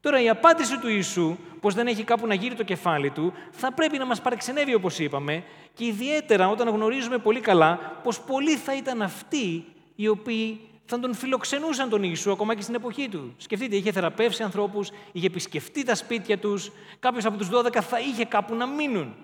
Τώρα 0.00 0.22
η 0.22 0.28
απάντηση 0.28 0.78
του 0.78 0.88
Ιησού, 0.88 1.36
πως 1.60 1.74
δεν 1.74 1.86
έχει 1.86 2.04
κάπου 2.04 2.26
να 2.26 2.34
γύρει 2.34 2.54
το 2.54 2.62
κεφάλι 2.62 3.10
του, 3.10 3.32
θα 3.50 3.72
πρέπει 3.72 3.98
να 3.98 4.06
μας 4.06 4.20
παρεξενεύει 4.20 4.74
όπως 4.74 4.98
είπαμε 4.98 5.44
και 5.74 5.84
ιδιαίτερα 5.84 6.48
όταν 6.48 6.68
γνωρίζουμε 6.68 7.18
πολύ 7.18 7.40
καλά 7.40 8.00
πως 8.02 8.20
πολλοί 8.20 8.56
θα 8.56 8.76
ήταν 8.76 9.02
αυτοί 9.02 9.64
οι 9.94 10.08
οποίοι 10.08 10.60
θα 10.84 10.98
τον 10.98 11.14
φιλοξενούσαν 11.14 11.88
τον 11.88 12.02
Ιησού 12.02 12.30
ακόμα 12.32 12.54
και 12.54 12.62
στην 12.62 12.74
εποχή 12.74 13.08
του. 13.08 13.34
Σκεφτείτε, 13.36 13.76
είχε 13.76 13.92
θεραπεύσει 13.92 14.42
ανθρώπους, 14.42 14.90
είχε 15.12 15.26
επισκεφτεί 15.26 15.84
τα 15.84 15.94
σπίτια 15.94 16.38
τους, 16.38 16.70
κάποιος 16.98 17.24
από 17.24 17.36
τους 17.36 17.48
12 17.48 17.80
θα 17.80 17.98
είχε 18.00 18.24
κάπου 18.24 18.54
να 18.54 18.66
μείνουν. 18.66 19.14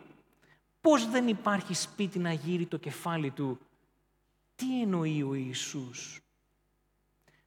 Πώς 0.84 1.10
δεν 1.10 1.28
υπάρχει 1.28 1.74
σπίτι 1.74 2.18
να 2.18 2.32
γύρει 2.32 2.66
το 2.66 2.76
κεφάλι 2.76 3.30
του; 3.30 3.58
Τι 4.54 4.82
εννοεί 4.82 5.22
ο 5.22 5.34
Ιησούς; 5.34 6.20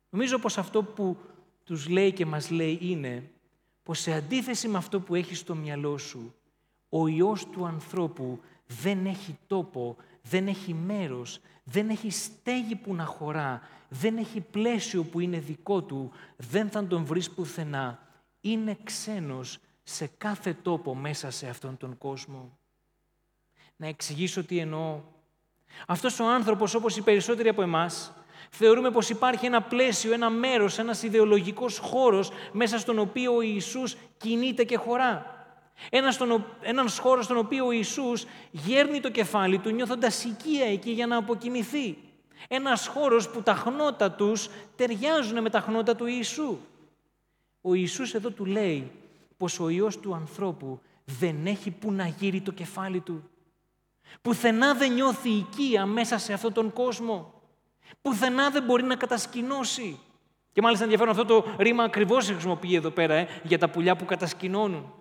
Νομίζω 0.09 0.39
πως 0.39 0.57
αυτό 0.57 0.83
που 0.83 1.17
τους 1.63 1.87
λέει 1.87 2.13
και 2.13 2.25
μας 2.25 2.49
λέει 2.49 2.77
είναι 2.81 3.31
πως 3.83 3.99
σε 3.99 4.13
αντίθεση 4.13 4.67
με 4.67 4.77
αυτό 4.77 4.99
που 4.99 5.15
έχει 5.15 5.35
στο 5.35 5.55
μυαλό 5.55 5.97
σου, 5.97 6.35
ο 6.89 7.07
Υιός 7.07 7.45
του 7.45 7.65
ανθρώπου 7.65 8.39
δεν 8.67 9.05
έχει 9.05 9.37
τόπο, 9.47 9.95
δεν 10.21 10.47
έχει 10.47 10.73
μέρος, 10.73 11.39
δεν 11.63 11.89
έχει 11.89 12.09
στέγη 12.09 12.75
που 12.75 12.95
να 12.95 13.05
χωρά, 13.05 13.61
δεν 13.89 14.17
έχει 14.17 14.41
πλαίσιο 14.41 15.03
που 15.03 15.19
είναι 15.19 15.39
δικό 15.39 15.83
του, 15.83 16.11
δεν 16.37 16.69
θα 16.69 16.87
τον 16.87 17.05
βρεις 17.05 17.31
πουθενά. 17.31 17.99
Είναι 18.41 18.77
ξένος 18.83 19.59
σε 19.83 20.07
κάθε 20.17 20.53
τόπο 20.53 20.95
μέσα 20.95 21.31
σε 21.31 21.47
αυτόν 21.47 21.77
τον 21.77 21.97
κόσμο. 21.97 22.56
Να 23.77 23.87
εξηγήσω 23.87 24.43
τι 24.43 24.59
εννοώ. 24.59 25.01
Αυτός 25.87 26.19
ο 26.19 26.25
άνθρωπος, 26.25 26.73
όπως 26.73 26.97
οι 26.97 27.01
περισσότεροι 27.01 27.49
από 27.49 27.61
εμάς, 27.61 28.11
Θεωρούμε 28.49 28.91
πως 28.91 29.09
υπάρχει 29.09 29.45
ένα 29.45 29.61
πλαίσιο, 29.61 30.13
ένα 30.13 30.29
μέρος, 30.29 30.79
ένας 30.79 31.03
ιδεολογικός 31.03 31.77
χώρος 31.77 32.31
μέσα 32.51 32.77
στον 32.77 32.99
οποίο 32.99 33.35
ο 33.35 33.41
Ιησούς 33.41 33.95
κινείται 34.17 34.63
και 34.63 34.77
χωρά. 34.77 35.35
Ένα 35.89 36.11
στον, 36.11 36.45
ένας 36.61 36.99
χώρος 36.99 37.25
στον 37.25 37.37
οποίο 37.37 37.65
ο 37.65 37.71
Ιησούς 37.71 38.25
γέρνει 38.51 38.99
το 38.99 39.09
κεφάλι 39.09 39.59
του 39.59 39.69
νιώθοντας 39.69 40.23
οικία 40.23 40.65
εκεί 40.65 40.91
για 40.91 41.07
να 41.07 41.17
αποκοιμηθεί. 41.17 41.97
Ένας 42.47 42.87
χώρος 42.87 43.29
που 43.29 43.41
τα 43.41 43.53
χνότα 43.53 44.11
τους 44.11 44.49
ταιριάζουν 44.75 45.41
με 45.41 45.49
τα 45.49 45.59
χνότα 45.59 45.95
του 45.95 46.05
Ιησού. 46.05 46.57
Ο 47.61 47.73
Ιησούς 47.73 48.13
εδώ 48.13 48.29
του 48.29 48.45
λέει 48.45 48.91
πως 49.37 49.59
ο 49.59 49.69
Υιός 49.69 49.99
του 49.99 50.15
ανθρώπου 50.15 50.79
δεν 51.05 51.45
έχει 51.45 51.71
που 51.71 51.91
να 51.91 52.07
γύρει 52.07 52.41
το 52.41 52.51
κεφάλι 52.51 52.99
του. 52.99 53.29
Πουθενά 54.21 54.73
δεν 54.73 54.93
νιώθει 54.93 55.29
οικία 55.29 55.85
μέσα 55.85 56.17
σε 56.17 56.33
αυτόν 56.33 56.53
τον 56.53 56.73
κόσμο. 56.73 57.33
Πουθενά 58.01 58.49
δεν 58.49 58.63
μπορεί 58.63 58.83
να 58.83 58.95
κατασκηνώσει. 58.95 59.99
Και 60.51 60.61
μάλιστα 60.61 60.83
ενδιαφέρον 60.83 61.19
αυτό 61.19 61.25
το 61.25 61.55
ρήμα 61.57 61.83
ακριβώς 61.83 62.25
χρησιμοποιεί 62.25 62.75
εδώ 62.75 62.89
πέρα 62.89 63.13
ε, 63.13 63.27
για 63.43 63.57
τα 63.57 63.69
πουλιά 63.69 63.95
που 63.95 64.05
κατασκηνώνουν. 64.05 64.93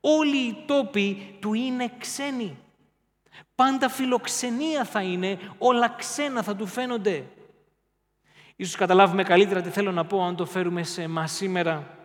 Όλοι 0.00 0.36
οι 0.36 0.64
τόποι 0.66 1.36
του 1.40 1.54
είναι 1.54 1.92
ξένοι. 1.98 2.58
Πάντα 3.54 3.88
φιλοξενία 3.88 4.84
θα 4.84 5.02
είναι, 5.02 5.38
όλα 5.58 5.88
ξένα 5.88 6.42
θα 6.42 6.56
του 6.56 6.66
φαίνονται. 6.66 7.24
Ίσως 8.56 8.76
καταλάβουμε 8.76 9.22
καλύτερα 9.22 9.60
τι 9.60 9.70
θέλω 9.70 9.92
να 9.92 10.04
πω 10.04 10.24
αν 10.24 10.36
το 10.36 10.46
φέρουμε 10.46 10.82
σε 10.82 11.02
εμάς 11.02 11.32
σήμερα. 11.32 12.01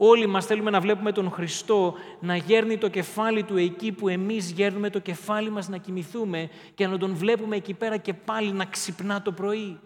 Όλοι 0.00 0.26
μας 0.26 0.46
θέλουμε 0.46 0.70
να 0.70 0.80
βλέπουμε 0.80 1.12
τον 1.12 1.30
Χριστό 1.30 1.94
να 2.20 2.36
γέρνει 2.36 2.78
το 2.78 2.88
κεφάλι 2.88 3.42
Του 3.42 3.56
εκεί 3.56 3.92
που 3.92 4.08
εμείς 4.08 4.50
γέρνουμε 4.50 4.90
το 4.90 4.98
κεφάλι 4.98 5.50
μας 5.50 5.68
να 5.68 5.76
κοιμηθούμε 5.76 6.50
και 6.74 6.86
να 6.86 6.98
τον 6.98 7.14
βλέπουμε 7.14 7.56
εκεί 7.56 7.74
πέρα 7.74 7.96
και 7.96 8.14
πάλι 8.14 8.52
να 8.52 8.64
ξυπνά 8.64 9.22
το 9.22 9.32
πρωί. 9.32 9.80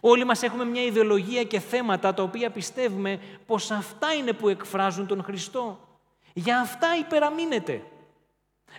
Όλοι 0.00 0.24
μας 0.24 0.42
έχουμε 0.42 0.64
μια 0.64 0.82
ιδεολογία 0.82 1.44
και 1.44 1.60
θέματα 1.60 2.14
τα 2.14 2.22
οποία 2.22 2.50
πιστεύουμε 2.50 3.20
πως 3.46 3.70
αυτά 3.70 4.12
είναι 4.12 4.32
που 4.32 4.48
εκφράζουν 4.48 5.06
τον 5.06 5.22
Χριστό. 5.22 5.78
Για 6.32 6.60
αυτά 6.60 6.88
υπεραμείνεται. 6.98 7.82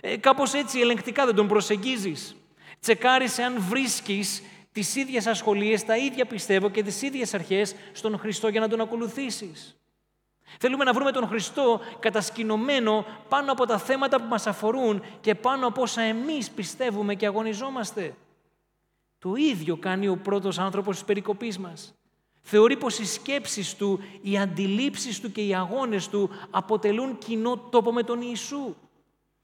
Ε, 0.00 0.16
κάπως 0.16 0.54
έτσι 0.54 0.80
ελεγκτικά 0.80 1.26
δεν 1.26 1.34
τον 1.34 1.48
προσεγγίζεις. 1.48 2.36
Τσεκάρισε 2.80 3.42
αν 3.42 3.54
βρίσκεις 3.58 4.42
τις 4.72 4.96
ίδιες 4.96 5.26
ασχολίες, 5.26 5.84
τα 5.84 5.96
ίδια 5.96 6.26
πιστεύω 6.26 6.70
και 6.70 6.82
τις 6.82 7.02
ίδιες 7.02 7.34
αρχές 7.34 7.74
στον 7.92 8.18
Χριστό 8.18 8.48
για 8.48 8.60
να 8.60 8.68
τον 8.68 8.80
ακολουθήσεις. 8.80 9.76
Θέλουμε 10.58 10.84
να 10.84 10.92
βρούμε 10.92 11.12
τον 11.12 11.26
Χριστό 11.26 11.80
κατασκηνωμένο 11.98 13.04
πάνω 13.28 13.52
από 13.52 13.66
τα 13.66 13.78
θέματα 13.78 14.20
που 14.20 14.26
μας 14.28 14.46
αφορούν 14.46 15.02
και 15.20 15.34
πάνω 15.34 15.66
από 15.66 15.82
όσα 15.82 16.00
εμείς 16.00 16.50
πιστεύουμε 16.50 17.14
και 17.14 17.26
αγωνιζόμαστε. 17.26 18.14
Το 19.18 19.34
ίδιο 19.34 19.76
κάνει 19.76 20.08
ο 20.08 20.16
πρώτος 20.16 20.58
άνθρωπος 20.58 20.94
της 20.94 21.04
περικοπής 21.04 21.58
μας. 21.58 21.94
Θεωρεί 22.42 22.76
πως 22.76 22.98
οι 22.98 23.06
σκέψεις 23.06 23.74
του, 23.74 24.00
οι 24.22 24.38
αντιλήψεις 24.38 25.20
του 25.20 25.32
και 25.32 25.46
οι 25.46 25.54
αγώνες 25.54 26.08
του 26.08 26.30
αποτελούν 26.50 27.18
κοινό 27.18 27.56
τόπο 27.56 27.92
με 27.92 28.02
τον 28.02 28.20
Ιησού. 28.20 28.74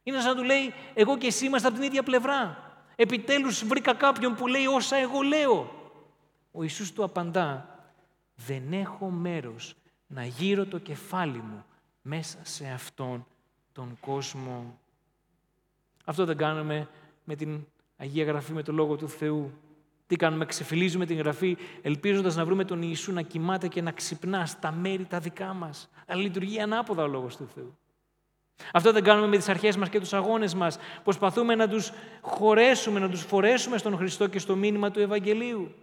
Είναι 0.03 0.21
σαν 0.21 0.29
να 0.29 0.37
του 0.37 0.45
λέει, 0.45 0.75
εγώ 0.95 1.19
και 1.19 1.27
εσύ 1.27 1.47
είμαστε 1.47 1.69
από 1.69 1.77
την 1.77 1.87
ίδια 1.87 2.03
πλευρά. 2.03 2.71
Επιτέλους 2.97 3.65
βρήκα 3.65 3.95
κάποιον 3.95 4.35
που 4.35 4.47
λέει 4.47 4.67
όσα 4.67 4.97
εγώ 4.97 5.21
λέω. 5.21 5.71
Ο 6.53 6.63
Ιησούς 6.63 6.93
του 6.93 7.05
απαντά, 7.05 7.79
δεν 8.35 8.73
έχω 8.73 9.11
μέρος 9.11 9.75
να 10.15 10.25
γύρω 10.25 10.65
το 10.67 10.79
κεφάλι 10.79 11.39
μου 11.39 11.65
μέσα 12.03 12.39
σε 12.43 12.67
αυτόν 12.69 13.27
τον 13.73 13.97
κόσμο. 14.01 14.79
Αυτό 16.05 16.25
δεν 16.25 16.37
κάνουμε 16.37 16.89
με 17.25 17.35
την 17.35 17.67
Αγία 17.97 18.25
Γραφή, 18.25 18.53
με 18.53 18.63
το 18.63 18.73
Λόγο 18.73 18.97
του 18.97 19.09
Θεού. 19.09 19.53
Τι 20.07 20.17
κάνουμε, 20.17 20.45
ξεφυλίζουμε 20.45 21.07
την 21.07 21.17
Γραφή, 21.17 21.57
ελπίζοντας 21.83 22.37
να 22.37 22.45
βρούμε 22.45 22.65
τον 22.65 22.83
Ιησού 22.83 23.13
να 23.13 23.23
κοιμάται 23.23 23.69
και 23.69 23.83
να 23.83 23.93
ξυπνά 23.93 24.47
στα 24.47 24.73
μέρη 24.73 25.05
τα 25.05 25.19
δικά 25.19 25.53
μας. 25.53 25.91
Αλλά 26.07 26.23
λειτουργεί 26.23 26.61
ανάποδα 26.61 27.03
ο 27.03 27.07
Λόγος 27.07 27.37
του 27.37 27.49
Θεού. 27.55 27.77
Αυτό 28.73 28.93
δεν 28.93 29.03
κάνουμε 29.03 29.27
με 29.27 29.37
τις 29.37 29.49
αρχές 29.49 29.77
μας 29.77 29.89
και 29.89 30.01
τους 30.01 30.13
αγώνες 30.13 30.55
μας. 30.55 30.79
Προσπαθούμε 31.05 31.55
να 31.55 31.69
τους 31.69 31.93
χωρέσουμε, 32.21 33.01
να 33.01 33.09
τους 33.09 33.23
φορέσουμε 33.23 33.79
στον 33.79 33.97
Χριστό 33.97 34.27
και 34.27 34.39
στο 34.39 34.57
μήνυμα 34.57 34.91
του 34.91 35.01
Ευαγγελίου. 35.01 35.75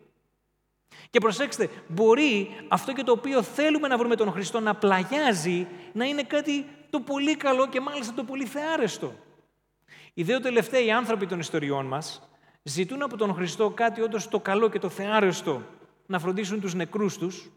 Και 1.09 1.19
προσέξτε, 1.19 1.69
μπορεί 1.87 2.55
αυτό 2.67 2.93
και 2.93 3.03
το 3.03 3.11
οποίο 3.11 3.43
θέλουμε 3.43 3.87
να 3.87 3.97
βρούμε 3.97 4.15
τον 4.15 4.31
Χριστό 4.31 4.59
να 4.59 4.75
πλαγιάζει, 4.75 5.67
να 5.93 6.05
είναι 6.05 6.23
κάτι 6.23 6.65
το 6.89 6.99
πολύ 6.99 7.35
καλό 7.35 7.67
και 7.67 7.81
μάλιστα 7.81 8.13
το 8.13 8.23
πολύ 8.23 8.45
θεάρεστο. 8.45 9.13
Οι 10.13 10.23
δύο 10.23 10.39
τελευταίοι 10.39 10.91
άνθρωποι 10.91 11.25
των 11.25 11.39
ιστοριών 11.39 11.85
μας 11.85 12.29
ζητούν 12.63 13.01
από 13.01 13.17
τον 13.17 13.33
Χριστό 13.33 13.69
κάτι 13.69 14.01
όντως 14.01 14.27
το 14.27 14.39
καλό 14.39 14.69
και 14.69 14.79
το 14.79 14.89
θεάρεστο, 14.89 15.61
να 16.05 16.19
φροντίσουν 16.19 16.61
τους 16.61 16.73
νεκρούς 16.73 17.17
τους 17.17 17.49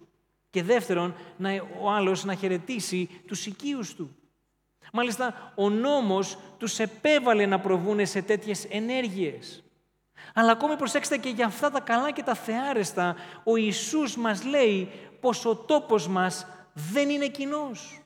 και 0.51 0.63
δεύτερον, 0.63 1.15
να, 1.37 1.51
ο 1.81 1.91
άλλος 1.91 2.25
να 2.25 2.35
χαιρετήσει 2.35 3.09
τους 3.27 3.47
οικείους 3.47 3.95
του. 3.95 4.17
Μάλιστα, 4.93 5.53
ο 5.55 5.71
νόμος 5.71 6.39
τους 6.59 6.79
επέβαλε 6.79 7.47
να 7.47 7.61
προβούν 7.61 8.07
σε 8.07 8.23
τέτοιες 8.23 8.65
ενέργειες. 8.65 9.65
Αλλά 10.35 10.53
ακόμη 10.53 10.77
προσέξτε 10.77 11.17
και 11.17 11.29
για 11.29 11.47
αυτά 11.47 11.71
τα 11.71 11.81
καλά 11.81 12.11
και 12.11 12.23
τα 12.23 12.35
θεάρεστα, 12.35 13.17
ο 13.45 13.57
Ιησούς 13.57 14.17
μας 14.17 14.45
λέει 14.45 14.91
πως 15.21 15.45
ο 15.45 15.57
τόπος 15.57 16.09
μας 16.09 16.47
δεν 16.73 17.11
είναι 17.11 17.29
κοινός. 17.29 18.03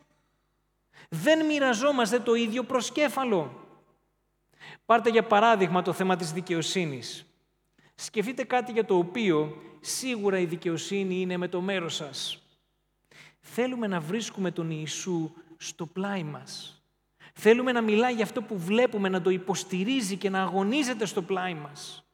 Δεν 1.09 1.47
μοιραζόμαστε 1.47 2.19
το 2.19 2.35
ίδιο 2.35 2.63
προσκέφαλο. 2.63 3.61
Πάρτε 4.87 5.11
για 5.11 5.23
παράδειγμα 5.23 5.83
το 5.83 5.93
θέμα 5.93 6.17
της 6.17 6.33
δικαιοσύνης. 6.33 7.27
Σκεφτείτε 7.95 8.45
κάτι 8.45 8.73
για 8.73 8.85
το 8.85 8.97
οποίο 8.97 9.63
σίγουρα 9.81 10.39
η 10.39 10.45
δικαιοσύνη 10.45 11.21
είναι 11.21 11.37
με 11.37 11.49
το 11.49 11.61
μέρος 11.61 11.95
σας. 11.95 12.43
Θέλουμε 13.41 13.87
να 13.87 14.01
βρίσκουμε 14.01 14.51
τον 14.51 14.71
Ιησού 14.71 15.33
στο 15.57 15.87
πλάι 15.87 16.23
μας. 16.23 16.83
Θέλουμε 17.35 17.73
να 17.73 17.81
μιλάει 17.81 18.15
για 18.15 18.25
αυτό 18.25 18.43
που 18.43 18.59
βλέπουμε, 18.59 19.09
να 19.09 19.23
το 19.23 19.31
υποστηρίζει 19.31 20.17
και 20.17 20.31
να 20.31 20.43
αγωνίζεται 20.43 21.07
στο 21.07 21.23
πλάι 21.23 21.55
μας. 21.55 22.06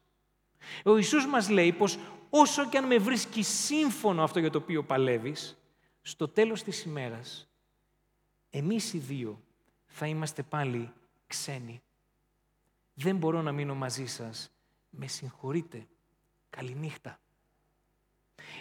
Ο 0.83 0.95
Ιησούς 0.95 1.27
μας 1.27 1.49
λέει 1.49 1.71
πως 1.71 1.97
όσο 2.29 2.69
και 2.69 2.77
αν 2.77 2.85
με 2.85 2.97
βρίσκει 2.97 3.43
σύμφωνο 3.43 4.23
αυτό 4.23 4.39
για 4.39 4.49
το 4.49 4.57
οποίο 4.57 4.83
παλεύεις, 4.83 5.57
στο 6.01 6.27
τέλος 6.27 6.63
της 6.63 6.83
ημέρας, 6.83 7.47
εμείς 8.49 8.93
οι 8.93 8.97
δύο 8.97 9.41
θα 9.85 10.07
είμαστε 10.07 10.43
πάλι 10.43 10.91
ξένοι. 11.27 11.81
Δεν 12.93 13.15
μπορώ 13.15 13.41
να 13.41 13.51
μείνω 13.51 13.75
μαζί 13.75 14.05
σας, 14.05 14.51
με 14.89 15.07
συγχωρείτε, 15.07 15.87
καληνύχτα. 16.49 17.19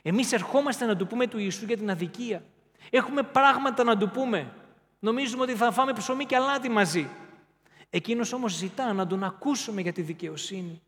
Εμείς 0.03 0.33
ερχόμαστε 0.33 0.87
να 0.87 0.97
του 0.97 1.07
πούμε 1.07 1.27
του 1.27 1.39
Ιησού 1.39 1.65
για 1.65 1.77
την 1.77 1.91
αδικία. 1.91 2.45
Έχουμε 2.91 3.23
πράγματα 3.23 3.85
να 3.85 3.97
του 3.97 4.11
πούμε. 4.11 4.55
Νομίζουμε 4.99 5.43
ότι 5.43 5.55
θα 5.55 5.73
φάμε 5.73 5.93
ψωμί 5.93 6.25
και 6.25 6.37
αλάτι 6.37 6.69
μαζί. 6.69 7.09
Εκείνος 7.91 8.33
όμως 8.33 8.53
ζητά 8.53 8.93
να 8.93 9.07
τον 9.07 9.25
ακούσουμε 9.25 9.81
για 9.81 9.93
τη 9.93 10.03
δικαιοσύνη. 10.03 10.83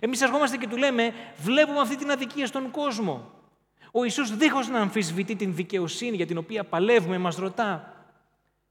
Εμείς 0.00 0.20
ερχόμαστε 0.20 0.56
και 0.56 0.68
του 0.68 0.76
λέμε, 0.76 1.12
βλέπουμε 1.36 1.80
αυτή 1.80 1.96
την 1.96 2.10
αδικία 2.10 2.46
στον 2.46 2.70
κόσμο. 2.70 3.30
Ο 3.92 4.04
Ιησούς 4.04 4.36
δίχως 4.36 4.68
να 4.68 4.80
αμφισβητεί 4.80 5.36
την 5.36 5.54
δικαιοσύνη 5.54 6.16
για 6.16 6.26
την 6.26 6.38
οποία 6.38 6.64
παλεύουμε, 6.64 7.18
μας 7.18 7.36
ρωτά, 7.36 7.94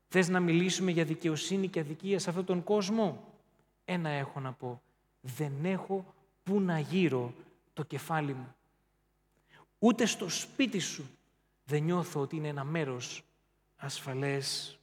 θες 0.07 0.29
να 0.29 0.39
μιλήσουμε 0.39 0.91
για 0.91 1.03
δικαιοσύνη 1.03 1.67
και 1.67 1.79
αδικία 1.79 2.19
σε 2.19 2.29
αυτόν 2.29 2.45
τον 2.45 2.63
κόσμο; 2.63 3.33
Ένα 3.85 4.09
έχω 4.09 4.39
να 4.39 4.51
πω, 4.51 4.81
δεν 5.21 5.51
έχω 5.63 6.13
που 6.43 6.59
να 6.59 6.79
γύρω 6.79 7.33
το 7.73 7.83
κεφάλι 7.83 8.33
μου. 8.33 8.55
Ούτε 9.79 10.05
στο 10.05 10.29
σπίτι 10.29 10.79
σου 10.79 11.03
δεν 11.65 11.83
νιώθω 11.83 12.19
ότι 12.19 12.35
είναι 12.35 12.47
ένα 12.47 12.63
μέρος 12.63 13.23
ασφαλές. 13.77 14.77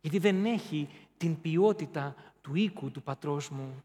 Γιατί 0.00 0.18
δεν 0.18 0.44
έχει 0.44 0.88
την 1.16 1.40
ποιότητα 1.40 2.14
του 2.40 2.54
οίκου 2.54 2.90
του 2.90 3.02
πατρός 3.02 3.48
μου. 3.48 3.84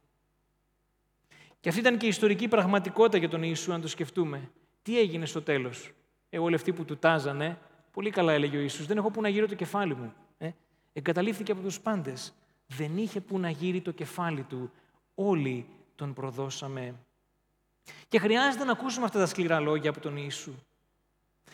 Και 1.67 1.73
αυτή 1.73 1.85
ήταν 1.85 1.97
και 1.97 2.05
η 2.05 2.09
ιστορική 2.09 2.47
πραγματικότητα 2.47 3.17
για 3.17 3.29
τον 3.29 3.43
Ιησού, 3.43 3.73
αν 3.73 3.81
το 3.81 3.87
σκεφτούμε. 3.87 4.51
Τι 4.81 4.99
έγινε 4.99 5.25
στο 5.25 5.41
τέλος; 5.41 5.91
Εγώ 6.29 6.45
όλοι 6.45 6.55
αυτοί 6.55 6.73
που 6.73 6.85
του 6.85 6.97
τάζανε, 6.97 7.57
πολύ 7.91 8.09
καλά 8.09 8.33
έλεγε 8.33 8.57
ο 8.57 8.59
Ιησούς, 8.59 8.85
δεν 8.85 8.97
έχω 8.97 9.11
που 9.11 9.21
να 9.21 9.29
γύρω 9.29 9.47
το 9.47 9.55
κεφάλι 9.55 9.95
μου. 9.95 10.13
Ε; 10.37 10.49
Εγκαταλείφθηκε 10.93 11.51
από 11.51 11.61
τους 11.61 11.79
πάντες. 11.79 12.33
Δεν 12.67 12.97
είχε 12.97 13.21
που 13.21 13.39
να 13.39 13.49
γύρει 13.49 13.81
το 13.81 13.91
κεφάλι 13.91 14.41
του. 14.43 14.71
Όλοι 15.15 15.65
τον 15.95 16.13
προδώσαμε. 16.13 16.95
Και 18.07 18.19
χρειάζεται 18.19 18.63
να 18.63 18.71
ακούσουμε 18.71 19.05
αυτά 19.05 19.19
τα 19.19 19.25
σκληρά 19.25 19.59
λόγια 19.59 19.89
από 19.89 19.99
τον 19.99 20.17
Ιησού. 20.17 20.53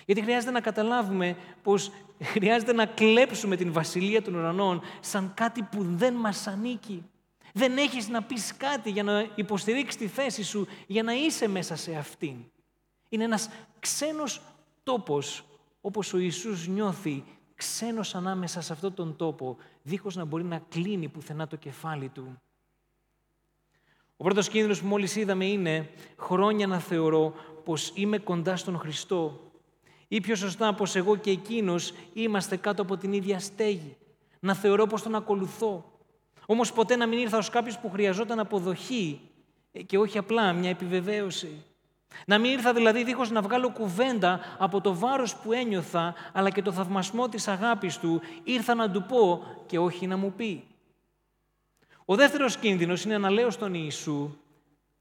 Γιατί 0.06 0.22
χρειάζεται 0.22 0.52
να 0.52 0.62
καταλάβουμε 0.62 1.38
πως 1.64 1.92
χρειάζεται 2.24 2.74
να 2.74 2.86
κλέψουμε 2.86 3.56
την 3.56 3.72
βασιλεία 3.72 4.22
των 4.22 4.36
ουρανών 4.36 4.82
σαν 5.00 5.34
κάτι 5.34 5.64
που 5.64 5.84
δεν 5.84 6.14
μας 6.14 6.48
ανήκει. 6.48 7.04
Δεν 7.56 7.78
έχεις 7.78 8.08
να 8.08 8.24
πεις 8.24 8.58
κάτι 8.58 8.90
για 8.90 9.04
να 9.04 9.30
υποστηρίξεις 9.36 10.00
τη 10.00 10.08
θέση 10.08 10.44
σου, 10.44 10.68
για 10.88 11.04
να 11.04 11.14
είσαι 11.14 11.48
μέσα 11.48 11.76
σε 11.76 11.96
αυτήν. 11.96 12.36
Είναι 13.10 13.24
ένας 13.24 13.50
ξένος 13.80 14.42
τόπος, 14.84 15.46
όπως 15.82 16.14
ο 16.14 16.18
Ιησούς 16.18 16.68
νιώθει 16.68 17.24
ξένος 17.56 18.16
ανάμεσα 18.16 18.62
σε 18.62 18.74
αυτόν 18.74 18.94
τον 18.94 19.16
τόπο, 19.16 19.58
δίχως 19.82 20.16
να 20.16 20.26
μπορεί 20.26 20.44
να 20.44 20.62
κλείνει 20.70 21.08
πουθενά 21.08 21.48
το 21.48 21.56
κεφάλι 21.56 22.10
του. 22.10 22.42
Ο 24.18 24.24
πρώτος 24.24 24.50
κίνδυνος 24.50 24.82
που 24.82 24.88
μόλις 24.88 25.16
είδαμε 25.16 25.46
είναι 25.46 25.90
χρόνια 26.18 26.68
να 26.68 26.80
θεωρώ 26.80 27.34
πως 27.64 27.92
είμαι 27.96 28.18
κοντά 28.18 28.56
στον 28.56 28.78
Χριστό 28.78 29.52
ή 30.08 30.22
πιο 30.22 30.36
σωστά 30.36 30.74
πως 30.74 30.96
εγώ 30.96 31.16
και 31.16 31.32
εκείνος 31.32 31.94
είμαστε 32.14 32.58
κάτω 32.58 32.82
από 32.82 32.98
την 32.98 33.14
ίδια 33.14 33.40
στέγη. 33.40 33.98
Να 34.40 34.54
θεωρώ 34.54 34.88
πως 34.88 35.02
τον 35.02 35.16
ακολουθώ. 35.16 35.93
Όμως 36.46 36.74
ποτέ 36.74 36.96
να 36.96 37.08
μην 37.08 37.20
ήρθα 37.20 37.38
ως 37.38 37.50
κάποιος 37.50 37.80
που 37.80 37.90
χρειαζόταν 37.90 38.40
αποδοχή 38.40 39.22
ε, 39.72 39.82
και 39.82 39.98
όχι 39.98 40.18
απλά 40.18 40.54
μια 40.54 40.70
επιβεβαίωση. 40.70 41.64
Να 42.26 42.38
μην 42.38 42.52
ήρθα 42.52 42.74
δηλαδή 42.74 43.04
δίχως 43.04 43.32
να 43.32 43.42
βγάλω 43.42 43.70
κουβέντα 43.70 44.40
από 44.58 44.82
το 44.82 44.96
βάρος 44.96 45.36
που 45.36 45.52
ένιωθα, 45.52 46.14
αλλά 46.34 46.50
και 46.50 46.62
το 46.62 46.72
θαυμασμό 46.72 47.30
της 47.30 47.48
αγάπης 47.48 47.98
του, 47.98 48.22
ήρθα 48.44 48.74
να 48.74 48.92
του 48.92 49.04
πω 49.04 49.44
και 49.66 49.80
όχι 49.80 50.08
να 50.08 50.18
μου 50.18 50.34
πει. 50.34 50.64
Ο 52.06 52.16
δεύτερος 52.16 52.58
κίνδυνος 52.58 53.04
είναι 53.04 53.18
να 53.18 53.30
λέω 53.30 53.50
στον 53.50 53.74
Ιησού, 53.74 54.36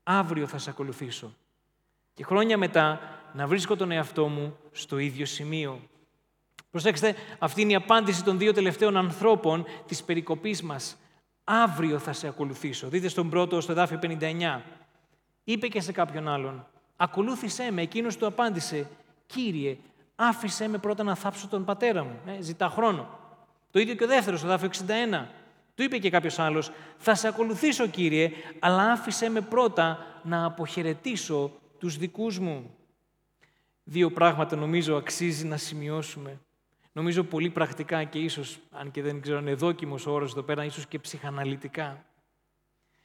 αύριο 0.02 0.46
θα 0.46 0.58
σε 0.58 0.70
ακολουθήσω. 0.70 1.34
Και 2.14 2.24
χρόνια 2.24 2.58
μετά 2.58 3.00
να 3.32 3.46
βρίσκω 3.46 3.76
τον 3.76 3.90
εαυτό 3.90 4.28
μου 4.28 4.56
στο 4.72 4.98
ίδιο 4.98 5.26
σημείο. 5.26 5.80
Προσέξτε, 6.70 7.14
αυτή 7.38 7.60
είναι 7.60 7.72
η 7.72 7.74
απάντηση 7.74 8.24
των 8.24 8.38
δύο 8.38 8.52
τελευταίων 8.52 8.96
ανθρώπων 8.96 9.64
της 9.86 10.02
περικοπής 10.02 10.62
μας. 10.62 10.96
Αύριο 11.44 11.98
θα 11.98 12.12
σε 12.12 12.26
ακολουθήσω. 12.26 12.88
Δείτε 12.88 13.08
στον 13.08 13.30
πρώτο, 13.30 13.60
στο 13.60 13.72
εδάφιο 13.72 13.98
59. 14.02 14.60
Είπε 15.44 15.68
και 15.68 15.80
σε 15.80 15.92
κάποιον 15.92 16.28
άλλον, 16.28 16.66
ακολούθησέ 16.96 17.70
με. 17.70 17.82
Εκείνος 17.82 18.16
του 18.16 18.26
απάντησε, 18.26 18.88
Κύριε, 19.26 19.76
άφησέ 20.16 20.68
με 20.68 20.78
πρώτα 20.78 21.02
να 21.02 21.14
θάψω 21.14 21.48
τον 21.48 21.64
πατέρα 21.64 22.04
μου. 22.04 22.18
Ε, 22.26 22.40
ζητά 22.40 22.68
χρόνο. 22.68 23.18
Το 23.70 23.78
ίδιο 23.78 23.94
και 23.94 24.04
ο 24.04 24.06
δεύτερος, 24.06 24.38
στο 24.38 24.48
εδάφιο 24.48 24.68
61. 24.68 25.26
Του 25.74 25.82
είπε 25.82 25.98
και 25.98 26.10
κάποιος 26.10 26.38
άλλος, 26.38 26.70
θα 26.98 27.14
σε 27.14 27.28
ακολουθήσω 27.28 27.86
Κύριε, 27.86 28.30
αλλά 28.58 28.92
άφησέ 28.92 29.28
με 29.28 29.40
πρώτα 29.40 30.06
να 30.22 30.44
αποχαιρετήσω 30.44 31.52
τους 31.78 31.96
δικούς 31.96 32.38
μου. 32.38 32.70
Δύο 33.84 34.10
πράγματα 34.10 34.56
νομίζω 34.56 34.96
αξίζει 34.96 35.46
να 35.46 35.56
σημειώσουμε. 35.56 36.40
Νομίζω 36.92 37.22
πολύ 37.24 37.50
πρακτικά 37.50 38.04
και 38.04 38.18
ίσως, 38.18 38.58
αν 38.70 38.90
και 38.90 39.02
δεν 39.02 39.20
ξέρω 39.20 39.38
αν 39.38 39.46
είναι 39.46 39.54
δόκιμος 39.54 40.06
ο 40.06 40.12
όρος 40.12 40.30
εδώ 40.30 40.42
πέρα, 40.42 40.64
ίσως 40.64 40.86
και 40.86 40.98
ψυχαναλυτικά. 40.98 42.04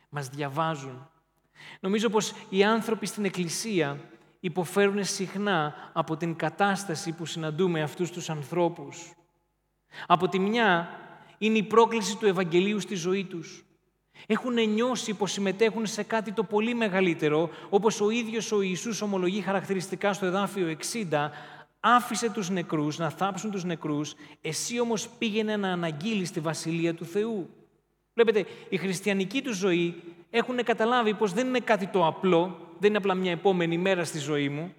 Μας 0.09 0.29
διαβάζουν. 0.29 1.09
Νομίζω 1.79 2.09
πως 2.09 2.33
οι 2.49 2.63
άνθρωποι 2.63 3.05
στην 3.05 3.25
Εκκλησία 3.25 3.99
υποφέρουν 4.39 5.03
συχνά 5.03 5.91
από 5.93 6.17
την 6.17 6.35
κατάσταση 6.35 7.11
που 7.11 7.25
συναντούμε 7.25 7.81
αυτούς 7.81 8.11
τους 8.11 8.29
ανθρώπους. 8.29 9.11
Από 10.07 10.27
τη 10.27 10.39
μια 10.39 10.89
είναι 11.37 11.57
η 11.57 11.63
πρόκληση 11.63 12.17
του 12.17 12.25
Ευαγγελίου 12.25 12.79
στη 12.79 12.95
ζωή 12.95 13.25
τους. 13.25 13.65
Έχουν 14.27 14.53
νιώσει 14.53 15.13
πως 15.13 15.31
συμμετέχουν 15.31 15.85
σε 15.85 16.03
κάτι 16.03 16.31
το 16.31 16.43
πολύ 16.43 16.73
μεγαλύτερο, 16.73 17.49
όπως 17.69 18.01
ο 18.01 18.09
ίδιος 18.09 18.51
ο 18.51 18.61
Ιησούς 18.61 19.01
ομολογεί 19.01 19.41
χαρακτηριστικά 19.41 20.13
στο 20.13 20.25
εδάφιο 20.25 20.77
60, 21.11 21.31
άφησε 21.79 22.29
τους 22.29 22.49
νεκρούς 22.49 22.97
να 22.97 23.09
θάψουν 23.09 23.51
τους 23.51 23.63
νεκρούς, 23.63 24.13
εσύ 24.41 24.79
όμως 24.79 25.09
πήγαινε 25.17 25.57
να 25.57 25.71
αναγγείλεις 25.71 26.31
τη 26.31 26.39
Βασιλεία 26.39 26.93
του 26.93 27.05
Θεού. 27.05 27.49
Βλέπετε, 28.13 28.45
η 28.69 28.77
χριστιανική 28.77 29.41
τους 29.41 29.57
ζωή 29.57 29.95
έχουν 30.29 30.63
καταλάβει 30.63 31.13
πως 31.13 31.33
δεν 31.33 31.47
είναι 31.47 31.59
κάτι 31.59 31.87
το 31.87 32.05
απλό, 32.07 32.59
δεν 32.79 32.89
είναι 32.89 32.97
απλά 32.97 33.13
μια 33.13 33.31
επόμενη 33.31 33.77
μέρα 33.77 34.03
στη 34.03 34.19
ζωή 34.19 34.49
μου. 34.49 34.73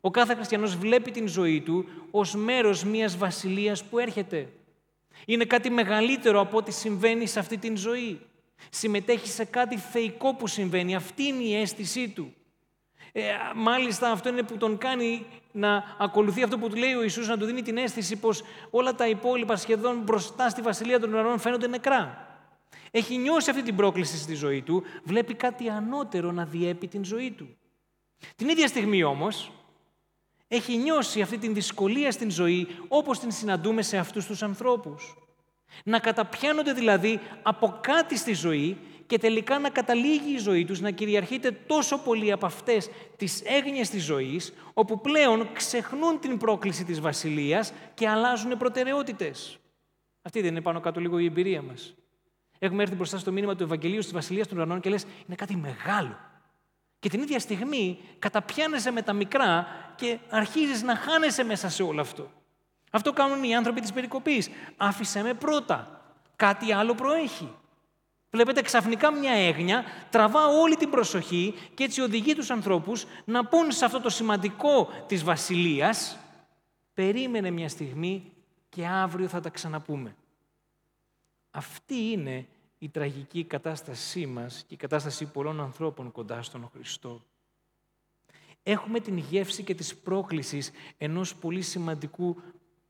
Ο 0.00 0.10
κάθε 0.10 0.34
χριστιανός 0.34 0.76
βλέπει 0.76 1.10
την 1.10 1.28
ζωή 1.28 1.60
του 1.60 1.84
ως 2.10 2.34
μέρος 2.34 2.84
μιας 2.84 3.16
βασιλείας 3.16 3.84
που 3.84 3.98
έρχεται. 3.98 4.48
Είναι 5.26 5.44
κάτι 5.44 5.70
μεγαλύτερο 5.70 6.40
από 6.40 6.56
ό,τι 6.56 6.72
συμβαίνει 6.72 7.26
σε 7.26 7.38
αυτή 7.38 7.58
την 7.58 7.76
ζωή. 7.76 8.20
Συμμετέχει 8.70 9.28
σε 9.28 9.44
κάτι 9.44 9.76
θεϊκό 9.76 10.34
που 10.34 10.46
συμβαίνει. 10.46 10.94
Αυτή 10.94 11.22
είναι 11.22 11.42
η 11.42 11.56
αίσθησή 11.56 12.08
του. 12.08 12.34
Ε, 13.12 13.22
μάλιστα 13.54 14.10
αυτό 14.10 14.28
είναι 14.28 14.42
που 14.42 14.56
τον 14.56 14.78
κάνει 14.78 15.26
να 15.52 15.84
ακολουθεί 15.98 16.42
αυτό 16.42 16.58
που 16.58 16.68
του 16.68 16.76
λέει 16.76 16.94
ο 16.94 17.02
Ιησούς, 17.02 17.28
να 17.28 17.38
του 17.38 17.44
δίνει 17.44 17.62
την 17.62 17.76
αίσθηση 17.76 18.16
πως 18.16 18.42
όλα 18.70 18.94
τα 18.94 19.08
υπόλοιπα 19.08 19.56
σχεδόν 19.56 20.02
μπροστά 20.02 20.48
στη 20.48 20.60
Βασιλεία 20.60 21.00
των 21.00 21.12
Ουρανών 21.12 21.38
φαίνονται 21.38 21.66
νεκρά. 21.66 22.26
Έχει 22.90 23.16
νιώσει 23.16 23.50
αυτή 23.50 23.62
την 23.62 23.76
πρόκληση 23.76 24.16
στη 24.18 24.34
ζωή 24.34 24.62
του, 24.62 24.82
βλέπει 25.02 25.34
κάτι 25.34 25.68
ανώτερο 25.68 26.32
να 26.32 26.44
διέπει 26.44 26.88
την 26.88 27.04
ζωή 27.04 27.30
του. 27.30 27.56
Την 28.36 28.48
ίδια 28.48 28.66
στιγμή 28.66 29.02
όμως, 29.02 29.52
έχει 30.48 30.76
νιώσει 30.76 31.20
αυτή 31.20 31.38
την 31.38 31.54
δυσκολία 31.54 32.10
στην 32.12 32.30
ζωή 32.30 32.68
όπως 32.88 33.18
την 33.18 33.30
συναντούμε 33.30 33.82
σε 33.82 33.96
αυτούς 33.96 34.26
τους 34.26 34.42
ανθρώπους. 34.42 35.16
Να 35.84 35.98
καταπιάνονται 35.98 36.72
δηλαδή 36.72 37.20
από 37.42 37.78
κάτι 37.80 38.16
στη 38.16 38.34
ζωή 38.34 38.78
και 39.06 39.18
τελικά 39.18 39.58
να 39.58 39.70
καταλήγει 39.70 40.34
η 40.34 40.38
ζωή 40.38 40.64
τους 40.64 40.80
να 40.80 40.90
κυριαρχείται 40.90 41.50
τόσο 41.50 41.98
πολύ 41.98 42.32
από 42.32 42.46
αυτές 42.46 42.88
τις 43.16 43.42
έγνοιες 43.44 43.90
της 43.90 44.04
ζωής, 44.04 44.52
όπου 44.74 45.00
πλέον 45.00 45.48
ξεχνούν 45.52 46.20
την 46.20 46.38
πρόκληση 46.38 46.84
της 46.84 47.00
βασιλείας 47.00 47.72
και 47.94 48.08
αλλάζουν 48.08 48.56
προτεραιότητες. 48.58 49.58
Αυτή 50.22 50.40
δεν 50.40 50.50
είναι 50.50 50.60
πάνω 50.60 50.80
κάτω 50.80 51.00
λίγο 51.00 51.18
η 51.18 51.24
εμπειρία 51.24 51.62
μας. 51.62 51.94
Έχουμε 52.58 52.82
έρθει 52.82 52.94
μπροστά 52.94 53.18
στο 53.18 53.32
μήνυμα 53.32 53.56
του 53.56 53.62
Ευαγγελίου 53.62 54.00
της 54.00 54.12
Βασιλείας 54.12 54.46
των 54.48 54.56
Ουρανών 54.56 54.80
και 54.80 54.90
λες 54.90 55.06
είναι 55.26 55.36
κάτι 55.36 55.56
μεγάλο. 55.56 56.18
Και 56.98 57.08
την 57.08 57.20
ίδια 57.20 57.38
στιγμή 57.38 57.98
καταπιάνεσαι 58.18 58.90
με 58.90 59.02
τα 59.02 59.12
μικρά 59.12 59.66
και 59.96 60.18
αρχίζεις 60.28 60.82
να 60.82 60.96
χάνεσαι 60.96 61.44
μέσα 61.44 61.68
σε 61.68 61.82
όλο 61.82 62.00
αυτό. 62.00 62.30
Αυτό 62.90 63.12
κάνουν 63.12 63.42
οι 63.42 63.56
άνθρωποι 63.56 63.80
της 63.80 63.92
περικοπής. 63.92 64.50
Άφησε 64.76 65.22
με 65.22 65.34
πρώτα. 65.34 66.02
Κάτι 66.36 66.72
άλλο 66.72 66.94
προέχει. 66.94 67.54
Βλέπετε 68.34 68.62
ξαφνικά 68.62 69.12
μια 69.12 69.32
έγνοια 69.32 69.84
τραβά 70.10 70.46
όλη 70.46 70.76
την 70.76 70.90
προσοχή 70.90 71.54
και 71.74 71.84
έτσι 71.84 72.00
οδηγεί 72.00 72.34
τους 72.34 72.50
ανθρώπους 72.50 73.04
να 73.24 73.46
πούν 73.46 73.72
σε 73.72 73.84
αυτό 73.84 74.00
το 74.00 74.08
σημαντικό 74.08 74.88
της 75.06 75.24
βασιλείας 75.24 76.18
περίμενε 76.94 77.50
μια 77.50 77.68
στιγμή 77.68 78.32
και 78.68 78.86
αύριο 78.86 79.28
θα 79.28 79.40
τα 79.40 79.50
ξαναπούμε. 79.50 80.16
Αυτή 81.50 81.94
είναι 81.94 82.46
η 82.78 82.88
τραγική 82.88 83.44
κατάστασή 83.44 84.26
μας 84.26 84.64
και 84.66 84.74
η 84.74 84.76
κατάσταση 84.76 85.26
πολλών 85.26 85.60
ανθρώπων 85.60 86.12
κοντά 86.12 86.42
στον 86.42 86.70
Χριστό. 86.72 87.22
Έχουμε 88.62 89.00
την 89.00 89.18
γεύση 89.18 89.62
και 89.62 89.74
της 89.74 89.96
πρόκλησης 89.96 90.70
ενός 90.98 91.34
πολύ 91.34 91.62
σημαντικού 91.62 92.42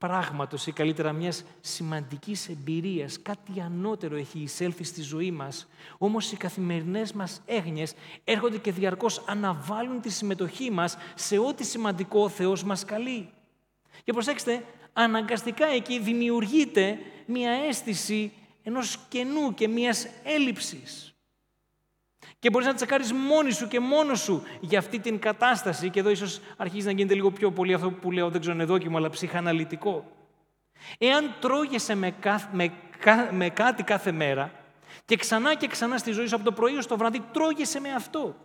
πράγματος 0.07 0.67
ή 0.67 0.73
καλύτερα 0.73 1.12
μιας 1.12 1.45
σημαντικής 1.61 2.49
εμπειρίας, 2.49 3.23
κάτι 3.23 3.61
ανώτερο 3.61 4.17
έχει 4.17 4.38
εισέλθει 4.38 4.85
στη 4.85 5.03
ζωή 5.03 5.31
μας, 5.31 5.69
όμως 5.99 6.33
οι 6.33 6.37
καθημερινές 6.37 7.12
μας 7.12 7.43
έγνοιες 7.47 7.95
έρχονται 8.25 8.59
και 8.59 8.73
διαρκώς 8.73 9.23
αναβάλουν 9.27 10.01
τη 10.01 10.11
συμμετοχή 10.11 10.71
μας 10.71 10.97
σε 11.15 11.38
ό,τι 11.38 11.65
σημαντικό 11.65 12.23
ο 12.23 12.29
Θεός 12.29 12.65
μας 12.65 12.85
καλεί. 12.85 13.29
Και 14.05 14.12
προσέξτε, 14.12 14.65
αναγκαστικά 14.93 15.67
εκεί 15.67 15.99
δημιουργείται 15.99 16.99
μια 17.27 17.51
αίσθηση 17.51 18.33
ενός 18.62 18.99
κενού 19.09 19.55
και 19.55 19.69
μιας 19.69 20.07
έλλειψης. 20.23 21.12
Και 22.42 22.50
μπορείς 22.50 22.66
να 22.66 22.74
τσεκάρεις 22.74 23.12
μόνη 23.12 23.52
σου 23.52 23.68
και 23.68 23.81
μόνος 23.81 24.20
σου 24.20 24.42
για 24.61 24.78
αυτή 24.78 24.98
την 24.98 25.18
κατάσταση. 25.18 25.90
Και 25.90 26.00
εδώ 26.00 26.11
ίσως 26.11 26.40
αρχίζει 26.57 26.87
να 26.87 26.92
γίνεται 26.92 27.14
λίγο 27.14 27.31
πιο 27.31 27.50
πολύ 27.50 27.74
αυτό 27.74 27.90
που 27.90 28.12
λέω, 28.12 28.31
δεν 28.31 28.40
ξέρω 28.40 28.55
είναι 28.55 28.64
δόκιμο, 28.64 28.96
αλλά 28.96 29.11
ψυχαναλυτικό. 29.11 30.05
Εάν 30.98 31.35
τρώγεσαι 31.40 31.94
με, 31.94 32.14
με, 32.52 32.72
με 33.31 33.48
κάτι 33.48 33.83
κάθε 33.83 34.12
μέρα 34.12 34.52
και 35.05 35.16
ξανά 35.16 35.55
και 35.55 35.66
ξανά 35.66 35.98
στη 35.98 36.12
ζωή 36.12 36.26
σου 36.26 36.35
από 36.35 36.44
το 36.44 36.52
πρωί 36.52 36.76
ως 36.76 36.87
το 36.87 36.96
βράδυ 36.96 37.20
τρώγεσαι 37.33 37.81
με 37.81 37.92
αυτό. 37.92 38.37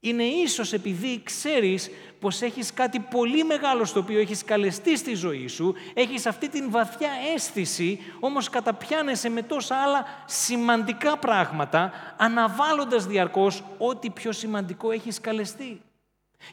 Είναι 0.00 0.22
ίσως 0.22 0.72
επειδή 0.72 1.22
ξέρεις 1.24 1.90
πως 2.20 2.42
έχεις 2.42 2.72
κάτι 2.72 3.00
πολύ 3.00 3.44
μεγάλο 3.44 3.84
στο 3.84 4.00
οποίο 4.00 4.20
έχεις 4.20 4.44
καλεστεί 4.44 4.96
στη 4.96 5.14
ζωή 5.14 5.46
σου, 5.46 5.74
έχεις 5.94 6.26
αυτή 6.26 6.48
την 6.48 6.70
βαθιά 6.70 7.10
αίσθηση, 7.34 8.00
όμως 8.20 8.48
καταπιάνεσαι 8.48 9.28
με 9.28 9.42
τόσα 9.42 9.76
άλλα 9.76 10.06
σημαντικά 10.26 11.18
πράγματα, 11.18 11.92
αναβάλλοντας 12.16 13.06
διαρκώς 13.06 13.62
ό,τι 13.78 14.10
πιο 14.10 14.32
σημαντικό 14.32 14.90
έχεις 14.90 15.20
καλεστεί. 15.20 15.80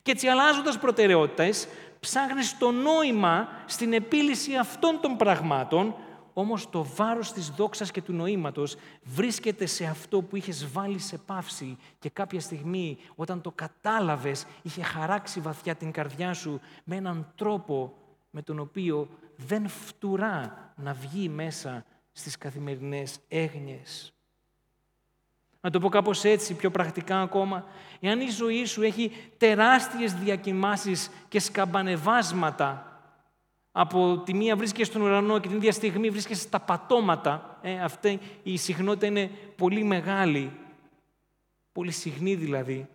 Και 0.02 0.12
έτσι 0.12 0.28
αλλάζοντας 0.28 0.78
προτεραιότητες, 0.78 1.68
ψάχνεις 2.00 2.58
το 2.58 2.72
νόημα 2.72 3.50
στην 3.66 3.94
επίλυση 3.94 4.56
αυτών 4.56 5.00
των 5.02 5.18
πραγμάτων, 5.18 5.96
όμως 6.38 6.70
το 6.70 6.84
βάρος 6.96 7.34
της 7.34 7.50
δόξας 7.50 7.92
και 7.92 8.02
του 8.02 8.14
νοήματος 8.14 8.76
βρίσκεται 9.04 9.66
σε 9.66 9.86
αυτό 9.86 10.22
που 10.22 10.36
είχες 10.36 10.68
βάλει 10.72 11.00
σε 11.00 11.18
πάυση 11.18 11.78
και 12.00 12.10
κάποια 12.10 12.40
στιγμή 12.40 12.98
όταν 13.16 13.42
το 13.42 13.52
κατάλαβες 13.52 14.46
είχε 14.62 14.82
χαράξει 14.82 15.40
βαθιά 15.40 15.76
την 15.76 15.92
καρδιά 15.92 16.34
σου 16.34 16.60
με 16.84 16.96
έναν 16.96 17.32
τρόπο 17.36 17.94
με 18.30 18.42
τον 18.42 18.60
οποίο 18.60 19.10
δεν 19.36 19.68
φτουρά 19.68 20.74
να 20.76 20.94
βγει 20.94 21.30
μέσα 21.30 21.86
στις 22.12 22.38
καθημερινές 22.38 23.20
έγνοιες. 23.28 24.14
Να 25.62 25.70
το 25.70 25.80
πω 25.80 25.90
κάπως 25.90 26.24
έτσι, 26.24 26.54
πιο 26.54 26.72
πρακτικά 26.72 27.22
ακόμα. 27.22 27.66
Εάν 28.00 28.20
η 28.20 28.30
ζωή 28.30 28.66
σου 28.66 28.82
έχει 28.82 29.12
τεράστιες 29.38 30.14
διακοιμάσεις 30.14 31.10
και 31.28 31.40
σκαμπανεβάσματα 31.40 32.95
από 33.78 34.22
τη 34.26 34.34
μία 34.34 34.56
βρίσκεσαι 34.56 34.92
στον 34.92 35.02
ουρανό 35.02 35.40
και 35.40 35.48
την 35.48 35.58
ίδια 35.58 35.72
στιγμή 35.72 36.10
βρίσκεσαι 36.10 36.42
στα 36.42 36.60
πατώματα. 36.60 37.58
Ε, 37.62 37.80
αυτή 37.80 38.20
η 38.44 38.58
συχνότητα 38.58 39.06
είναι 39.06 39.32
πολύ 39.56 39.84
μεγάλη. 39.84 40.52
Πολύ 41.72 41.92
συχνή 41.92 42.36
δηλαδή. 42.36 42.88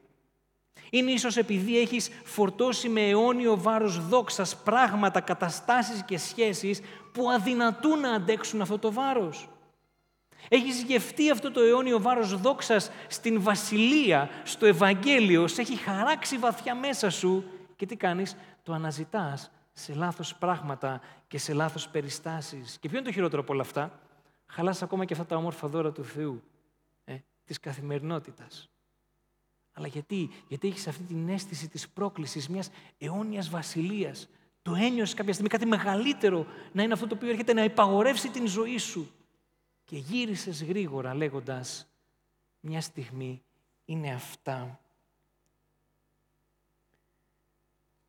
Είναι 0.90 1.10
ίσως 1.10 1.36
επειδή 1.36 1.78
έχεις 1.78 2.10
φορτώσει 2.24 2.88
με 2.88 3.00
αιώνιο 3.00 3.56
βάρος 3.56 4.08
δόξας 4.08 4.56
πράγματα, 4.56 5.20
καταστάσεις 5.20 6.02
και 6.02 6.18
σχέσεις 6.18 6.80
που 7.12 7.30
αδυνατούν 7.30 8.00
να 8.00 8.10
αντέξουν 8.10 8.60
αυτό 8.60 8.78
το 8.78 8.92
βάρος. 8.92 9.48
Έχεις 10.48 10.82
γευτεί 10.82 11.30
αυτό 11.30 11.50
το 11.50 11.60
αιώνιο 11.60 12.00
βάρος 12.00 12.40
δόξας 12.40 12.90
στην 13.08 13.42
Βασιλεία, 13.42 14.30
στο 14.44 14.66
Ευαγγέλιο, 14.66 15.46
σε 15.48 15.60
έχει 15.60 15.76
χαράξει 15.76 16.36
βαθιά 16.36 16.74
μέσα 16.74 17.10
σου 17.10 17.44
και 17.76 17.86
τι 17.86 17.96
κάνεις, 17.96 18.36
το 18.62 18.72
αναζητάς 18.72 19.50
σε 19.80 19.94
λάθος 19.94 20.36
πράγματα 20.36 21.00
και 21.28 21.38
σε 21.38 21.52
λάθος 21.52 21.88
περιστάσεις. 21.88 22.78
Και 22.78 22.88
ποιο 22.88 22.98
είναι 22.98 23.06
το 23.06 23.12
χειρότερο 23.12 23.42
από 23.42 23.52
όλα 23.52 23.62
αυτά; 23.62 24.00
Χαλάς 24.46 24.82
ακόμα 24.82 25.04
και 25.04 25.12
αυτά 25.12 25.26
τα 25.26 25.36
όμορφα 25.36 25.68
δώρα 25.68 25.92
του 25.92 26.04
Θεού, 26.04 26.42
ε, 27.04 27.16
της 27.44 27.60
καθημερινότητας. 27.60 28.70
Αλλά 29.72 29.86
γιατί, 29.86 30.30
γιατί 30.48 30.68
έχεις 30.68 30.86
αυτή 30.86 31.02
την 31.02 31.28
αίσθηση 31.28 31.68
της 31.68 31.88
πρόκλησης 31.88 32.48
μιας 32.48 32.70
αιώνιας 32.98 33.48
βασιλείας. 33.48 34.28
Το 34.62 34.74
ένιωσες 34.74 35.14
κάποια 35.14 35.32
στιγμή 35.32 35.50
κάτι 35.50 35.66
μεγαλύτερο 35.66 36.46
να 36.72 36.82
είναι 36.82 36.92
αυτό 36.92 37.06
το 37.06 37.14
οποίο 37.14 37.28
έρχεται 37.28 37.52
να 37.52 37.64
υπαγορεύσει 37.64 38.30
την 38.30 38.46
ζωή 38.46 38.78
σου. 38.78 39.10
Και 39.84 39.96
γύρισες 39.96 40.64
γρήγορα 40.64 41.14
λέγοντας 41.14 41.86
μια 42.60 42.80
στιγμή 42.80 43.42
είναι 43.84 44.12
αυτά 44.12 44.80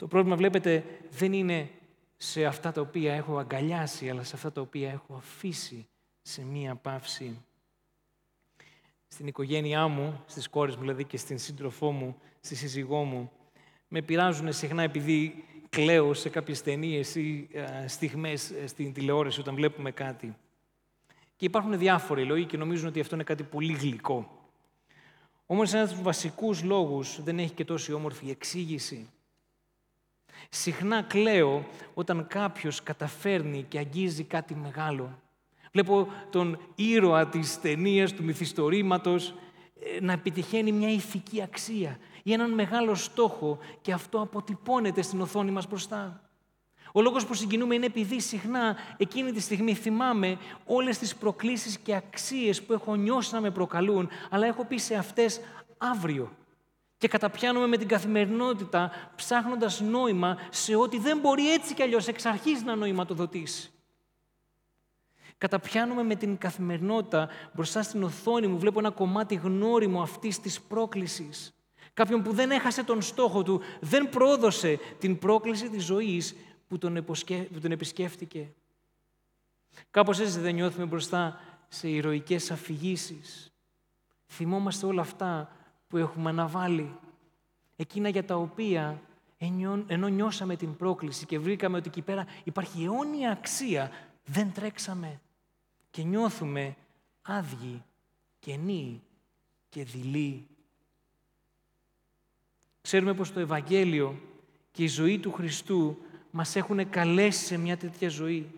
Το 0.02 0.08
πρόβλημα, 0.08 0.36
βλέπετε, 0.36 0.84
δεν 1.10 1.34
είναι 1.34 1.70
σε 2.18 2.46
αυτά 2.46 2.72
τα 2.72 2.82
οποία 2.82 3.14
έχω 3.14 3.38
αγκαλιάσει, 3.38 4.10
αλλά 4.10 4.24
σε 4.24 4.36
αυτά 4.36 4.52
τα 4.52 4.62
οποία 4.62 4.92
έχω 4.92 5.14
αφήσει 5.16 5.88
σε 6.22 6.46
μία 6.46 6.76
παύση. 6.76 7.42
Στην 9.08 9.28
οικογένειά 9.28 9.88
μου, 9.88 10.24
στις 10.28 10.50
κόρες 10.50 10.76
μου 10.76 10.82
δηλαδή 10.82 11.04
και 11.04 11.18
στην 11.18 11.38
σύντροφό 11.38 11.92
μου, 11.92 12.18
στη 12.40 12.56
σύζυγό 12.56 13.04
μου, 13.04 13.32
με 13.88 14.02
πειράζουν 14.02 14.54
συχνά 14.54 14.84
επειδή 14.84 15.44
κλαίω 15.70 16.14
σε 16.14 16.30
κάποιες 16.30 16.62
ταινίες 16.62 17.16
ή 17.16 17.50
στιγμές 17.88 18.52
ε, 18.52 18.68
στην 18.68 18.94
τηλεόραση 18.94 19.40
όταν 19.40 19.56
βλέπουμε 19.56 19.92
κάτι. 19.92 20.36
Και 21.36 21.46
υπάρχουν 21.46 21.78
διάφοροι 21.78 22.26
λόγοι 22.26 22.46
και 22.46 22.58
νομίζουν 22.58 22.88
ότι 22.88 23.00
αυτό 23.00 23.16
είναι 23.16 23.24
κάτι 23.24 23.44
πολύ 23.44 23.74
γλυκό. 23.74 24.50
Όμως 25.46 25.74
ένας 25.74 25.86
από 25.86 25.94
τους 25.94 26.04
βασικούς 26.04 26.64
λόγους 26.64 27.24
δεν 27.24 27.40
έχει 27.40 27.54
και 27.54 27.66
τόση 27.66 27.94
όμορφη 27.94 28.30
εξήγηση. 28.30 29.10
Συχνά 30.50 31.02
κλαίω 31.02 31.66
όταν 31.94 32.28
κάποιος 32.28 32.84
καταφέρνει 32.84 33.66
και 33.68 33.78
αγγίζει 33.78 34.24
κάτι 34.24 34.56
μεγάλο. 34.56 35.20
Βλέπω 35.72 36.08
τον 36.30 36.60
ήρωα 36.76 37.28
της 37.28 37.62
ταινίας 37.62 38.14
του 38.14 38.24
μυθιστορήματος 38.24 39.34
ε, 39.80 40.02
να 40.02 40.14
επιτυχαίνει 40.14 40.72
μια 40.72 40.90
ηθική 40.90 41.42
αξία 41.42 41.98
ή 42.24 42.34
έναν 42.34 42.52
μεγάλο 42.52 42.96
στόχο 42.96 43.58
και 43.82 43.94
αυτό 43.94 44.22
αποτυπώνεται 44.22 45.02
στην 45.02 45.22
οθόνη 45.22 45.52
μας 45.52 45.68
μπροστά. 45.68 46.22
Ο 46.94 47.02
λόγος 47.02 47.26
που 47.26 47.34
συγκινούμε 47.34 47.76
είναι 47.76 47.86
επειδή 47.86 48.20
συχνά 48.20 48.76
εκείνη 48.98 49.32
τη 49.32 49.40
στιγμή 49.40 49.74
θυμάμαι 49.74 50.38
όλες 50.66 50.98
τις 50.98 51.16
προκλήσεις 51.16 51.78
και 51.78 51.96
αξίες 51.96 52.62
που 52.62 52.74
έχω 52.74 52.96
νιώσει 52.96 53.34
να 53.34 53.42
με 53.42 53.52
προκαλούν, 53.52 54.10
αλλά 54.30 54.48
έχω 54.48 54.66
πει 54.66 54.78
σε 54.78 54.96
αυτές 54.96 55.42
αύριο 55.78 56.32
και 57.02 57.08
καταπιάνουμε 57.08 57.68
με 57.68 57.78
την 57.78 57.88
καθημερινότητα 57.88 58.92
ψάχνοντας 59.16 59.82
νόημα 59.82 60.38
σε 60.50 60.76
ό,τι 60.76 61.00
δεν 61.00 61.20
μπορεί 61.20 61.52
έτσι 61.52 61.74
κι 61.74 61.82
αλλιώς 61.82 62.08
εξ 62.08 62.26
αρχής 62.26 62.64
να 62.64 62.76
νοηματοδοτήσει. 62.76 63.72
Καταπιάνουμε 65.38 66.04
με 66.04 66.16
την 66.16 66.38
καθημερινότητα 66.38 67.30
μπροστά 67.54 67.84
στην 67.84 68.04
οθόνη 68.04 68.48
μου, 68.48 68.58
βλέπω 68.58 68.80
ένα 68.80 68.90
κομμάτι 68.90 69.36
γνώριμο 69.36 70.02
αυτής 70.02 70.40
της 70.40 70.62
πρόκλησης. 70.62 71.54
Κάποιον 71.94 72.24
που 72.24 72.34
δεν 72.34 72.52
έχασε 72.52 72.84
τον 72.84 73.02
στόχο 73.02 73.44
του, 73.44 73.62
δεν 73.80 74.10
πρόδωσε 74.10 74.80
την 75.00 75.20
πρόκληση 75.20 75.70
της 75.70 75.84
ζωής 75.84 76.36
που 76.68 76.78
τον, 76.78 77.04
που 77.54 77.60
τον 77.62 77.72
επισκέφτηκε. 77.72 78.54
Κάπως 79.92 80.20
έτσι 80.20 80.40
δεν 80.40 80.54
νιώθουμε 80.54 80.86
μπροστά 80.86 81.40
σε 81.68 81.90
ηρωικές 81.90 82.52
αφηγήσεις. 82.52 83.52
Θυμόμαστε 84.28 84.86
όλα 84.86 85.02
αυτά 85.02 85.56
που 85.92 85.98
έχουμε 85.98 86.30
αναβάλει. 86.30 86.96
Εκείνα 87.76 88.10
για 88.10 88.26
τα 88.26 88.36
οποία 88.36 89.02
ενώ 89.88 90.08
νιώσαμε 90.08 90.56
την 90.56 90.76
πρόκληση 90.76 91.26
και 91.26 91.40
βρήκαμε 91.40 91.78
ότι 91.78 91.88
εκεί 91.88 92.02
πέρα 92.02 92.26
υπάρχει 92.44 92.84
αιώνια 92.84 93.32
αξία, 93.32 93.92
δεν 94.26 94.52
τρέξαμε 94.54 95.20
και 95.90 96.04
νιώθουμε 96.04 96.76
άδειοι, 97.22 97.84
κενοί 98.40 99.02
και 99.70 99.84
δειλοί. 99.84 100.48
Ξέρουμε 102.82 103.14
πως 103.14 103.32
το 103.32 103.40
Ευαγγέλιο 103.40 104.20
και 104.72 104.84
η 104.84 104.88
ζωή 104.88 105.20
του 105.20 105.32
Χριστού 105.32 105.98
μας 106.32 106.56
έχουν 106.56 106.90
καλέσει 106.90 107.46
σε 107.46 107.58
μια 107.58 107.78
τέτοια 107.78 108.10
ζωή. 108.10 108.50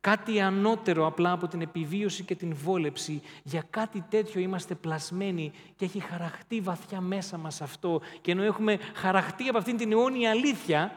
Κάτι 0.00 0.40
ανώτερο 0.40 1.06
απλά 1.06 1.32
από 1.32 1.48
την 1.48 1.60
επιβίωση 1.60 2.24
και 2.24 2.34
την 2.34 2.54
βόλεψη. 2.54 3.22
Για 3.42 3.64
κάτι 3.70 4.04
τέτοιο 4.08 4.40
είμαστε 4.40 4.74
πλασμένοι 4.74 5.52
και 5.76 5.84
έχει 5.84 6.00
χαραχτεί 6.00 6.60
βαθιά 6.60 7.00
μέσα 7.00 7.38
μας 7.38 7.60
αυτό. 7.60 8.00
Και 8.20 8.30
ενώ 8.30 8.42
έχουμε 8.42 8.78
χαραχτεί 8.94 9.48
από 9.48 9.58
αυτήν 9.58 9.76
την 9.76 9.92
αιώνια 9.92 10.30
αλήθεια, 10.30 10.92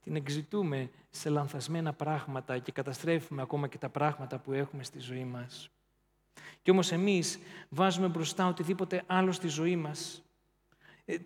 την 0.00 0.16
εξητούμε 0.16 0.90
σε 1.10 1.28
λανθασμένα 1.28 1.92
πράγματα 1.92 2.58
και 2.58 2.72
καταστρέφουμε 2.72 3.42
ακόμα 3.42 3.68
και 3.68 3.78
τα 3.78 3.88
πράγματα 3.88 4.38
που 4.38 4.52
έχουμε 4.52 4.84
στη 4.84 4.98
ζωή 5.00 5.24
μας. 5.24 5.70
Και 6.62 6.70
όμως 6.70 6.92
εμείς 6.92 7.38
βάζουμε 7.68 8.08
μπροστά 8.08 8.46
οτιδήποτε 8.46 9.02
άλλο 9.06 9.32
στη 9.32 9.48
ζωή 9.48 9.76
μας. 9.76 10.22
Ε, 11.04 11.16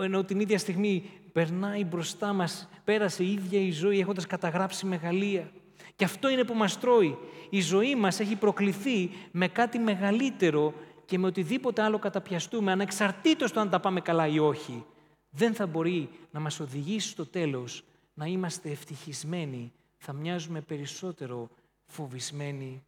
ενώ 0.00 0.24
την 0.24 0.40
ίδια 0.40 0.58
στιγμή 0.58 1.10
περνάει 1.32 1.84
μπροστά 1.84 2.32
μας, 2.32 2.68
πέρασε 2.84 3.24
η 3.24 3.32
ίδια 3.32 3.60
η 3.60 3.70
ζωή 3.70 4.00
έχοντας 4.00 4.26
καταγράψει 4.26 4.86
μεγαλεία. 4.86 5.52
Και 5.96 6.04
αυτό 6.04 6.28
είναι 6.28 6.44
που 6.44 6.54
μας 6.54 6.80
τρώει. 6.80 7.18
Η 7.50 7.60
ζωή 7.60 7.94
μας 7.94 8.20
έχει 8.20 8.36
προκληθεί 8.36 9.10
με 9.30 9.48
κάτι 9.48 9.78
μεγαλύτερο 9.78 10.74
και 11.04 11.18
με 11.18 11.26
οτιδήποτε 11.26 11.82
άλλο 11.82 11.98
καταπιαστούμε, 11.98 12.72
ανεξαρτήτως 12.72 13.52
το 13.52 13.60
αν 13.60 13.70
τα 13.70 13.80
πάμε 13.80 14.00
καλά 14.00 14.26
ή 14.26 14.38
όχι. 14.38 14.84
Δεν 15.30 15.54
θα 15.54 15.66
μπορεί 15.66 16.08
να 16.30 16.40
μας 16.40 16.60
οδηγήσει 16.60 17.08
στο 17.08 17.26
τέλος 17.26 17.84
να 18.14 18.26
είμαστε 18.26 18.70
ευτυχισμένοι 18.70 19.72
θα 19.96 20.12
μοιάζουμε 20.12 20.60
περισσότερο 20.60 21.48
φοβισμένοι. 21.86 22.84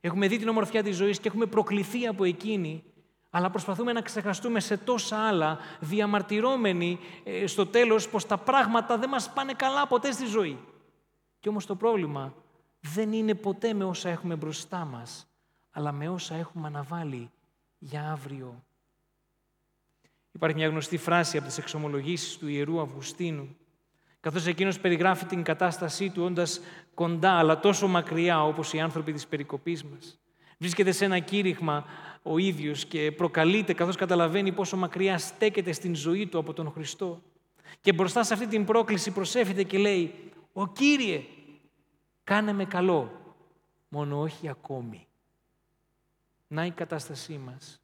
Έχουμε 0.00 0.28
δει 0.28 0.38
την 0.38 0.48
ομορφιά 0.48 0.82
της 0.82 0.96
ζωής 0.96 1.20
και 1.20 1.28
έχουμε 1.28 1.46
προκληθεί 1.46 2.06
από 2.06 2.24
εκείνη, 2.24 2.84
αλλά 3.30 3.50
προσπαθούμε 3.50 3.92
να 3.92 4.00
ξεχαστούμε 4.00 4.60
σε 4.60 4.76
τόσα 4.76 5.16
άλλα, 5.16 5.58
διαμαρτυρώμενοι 5.80 6.98
ε, 7.24 7.46
στο 7.46 7.66
τέλος 7.66 8.08
πως 8.08 8.26
τα 8.26 8.36
πράγματα 8.36 8.98
δεν 8.98 9.08
μας 9.08 9.32
πάνε 9.32 9.52
καλά 9.52 9.86
ποτέ 9.86 10.12
στη 10.12 10.26
ζωή. 10.26 10.58
Και 11.42 11.48
όμως 11.48 11.66
το 11.66 11.74
πρόβλημα 11.76 12.34
δεν 12.80 13.12
είναι 13.12 13.34
ποτέ 13.34 13.72
με 13.72 13.84
όσα 13.84 14.08
έχουμε 14.08 14.36
μπροστά 14.36 14.84
μας, 14.84 15.26
αλλά 15.70 15.92
με 15.92 16.08
όσα 16.08 16.34
έχουμε 16.34 16.66
αναβάλει 16.66 17.30
για 17.78 18.10
αύριο. 18.10 18.64
Υπάρχει 20.32 20.56
μια 20.56 20.68
γνωστή 20.68 20.96
φράση 20.96 21.36
από 21.36 21.46
τις 21.46 21.58
εξομολογήσεις 21.58 22.38
του 22.38 22.48
Ιερού 22.48 22.80
Αυγουστίνου, 22.80 23.56
καθώς 24.20 24.46
εκείνος 24.46 24.80
περιγράφει 24.80 25.24
την 25.24 25.42
κατάστασή 25.42 26.10
του 26.10 26.22
όντας 26.22 26.60
κοντά, 26.94 27.32
αλλά 27.32 27.60
τόσο 27.60 27.88
μακριά 27.88 28.44
όπως 28.44 28.72
οι 28.72 28.80
άνθρωποι 28.80 29.12
της 29.12 29.26
περικοπής 29.26 29.84
μας. 29.84 30.20
Βρίσκεται 30.58 30.92
σε 30.92 31.04
ένα 31.04 31.18
κήρυγμα 31.18 31.84
ο 32.22 32.38
ίδιος 32.38 32.84
και 32.84 33.12
προκαλείται 33.12 33.72
καθώς 33.72 33.96
καταλαβαίνει 33.96 34.52
πόσο 34.52 34.76
μακριά 34.76 35.18
στέκεται 35.18 35.72
στην 35.72 35.94
ζωή 35.94 36.26
του 36.26 36.38
από 36.38 36.52
τον 36.52 36.70
Χριστό. 36.70 37.22
Και 37.80 37.92
μπροστά 37.92 38.22
σε 38.22 38.34
αυτή 38.34 38.46
την 38.46 38.64
πρόκληση 38.64 39.10
προσέφεται 39.10 39.62
και 39.62 39.78
λέει 39.78 40.31
«Ο 40.52 40.68
Κύριε, 40.68 41.24
κάνε 42.24 42.52
με 42.52 42.64
καλό, 42.64 43.34
μόνο 43.88 44.20
όχι 44.20 44.48
ακόμη». 44.48 45.06
Να 46.48 46.66
η 46.66 46.70
κατάστασή 46.70 47.38
μας. 47.38 47.80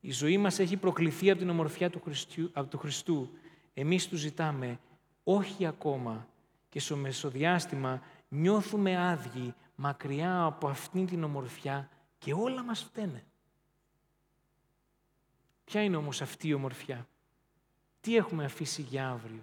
Η 0.00 0.10
ζωή 0.10 0.38
μας 0.38 0.58
έχει 0.58 0.76
προκληθεί 0.76 1.30
από 1.30 1.38
την 1.38 1.50
ομορφιά 1.50 1.90
του, 1.90 2.00
Χριστού, 2.00 2.50
από 2.52 2.70
του 2.70 2.78
Χριστού. 2.78 3.30
Εμείς 3.74 4.08
του 4.08 4.16
ζητάμε 4.16 4.78
όχι 5.24 5.66
ακόμα 5.66 6.28
και 6.68 6.80
στο 6.80 6.96
μεσοδιάστημα 6.96 8.02
νιώθουμε 8.28 9.08
άδειοι 9.08 9.54
μακριά 9.74 10.42
από 10.44 10.68
αυτήν 10.68 11.06
την 11.06 11.24
ομορφιά 11.24 11.90
και 12.18 12.32
όλα 12.32 12.62
μας 12.62 12.82
φταίνε. 12.82 13.24
Ποια 15.64 15.82
είναι 15.82 15.96
όμως 15.96 16.22
αυτή 16.22 16.48
η 16.48 16.54
ομορφιά; 16.54 17.08
Τι 18.00 18.16
έχουμε 18.16 18.44
αφήσει 18.44 18.82
για 18.82 19.08
αύριο; 19.08 19.42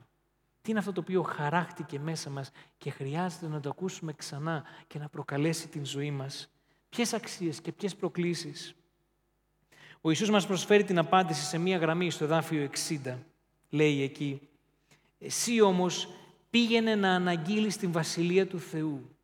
Τι 0.61 0.69
είναι 0.69 0.79
αυτό 0.79 0.91
το 0.91 0.99
οποίο 0.99 1.21
χαράχτηκε 1.21 1.99
μέσα 1.99 2.29
μας 2.29 2.51
και 2.77 2.89
χρειάζεται 2.89 3.47
να 3.47 3.59
το 3.59 3.69
ακούσουμε 3.69 4.13
ξανά 4.13 4.63
και 4.87 4.99
να 4.99 5.09
προκαλέσει 5.09 5.67
την 5.67 5.85
ζωή 5.85 6.11
μας; 6.11 6.49
Ποιες 6.89 7.13
αξίες 7.13 7.61
και 7.61 7.71
ποιες 7.71 7.95
προκλήσεις; 7.95 8.75
Ο 10.01 10.09
Ιησούς 10.09 10.29
μας 10.29 10.47
προσφέρει 10.47 10.83
την 10.83 10.97
απάντηση 10.97 11.43
σε 11.43 11.57
μία 11.57 11.77
γραμμή 11.77 12.11
στο 12.11 12.23
εδάφιο 12.23 12.63
60. 12.63 13.17
Λέει 13.69 14.01
εκεί, 14.01 14.41
«Εσύ 15.19 15.61
όμως 15.61 16.09
πήγαινε 16.49 16.95
να 16.95 17.15
αναγγείλεις 17.15 17.77
την 17.77 17.91
Βασιλεία 17.91 18.47
του 18.47 18.59
Θεού». 18.59 19.15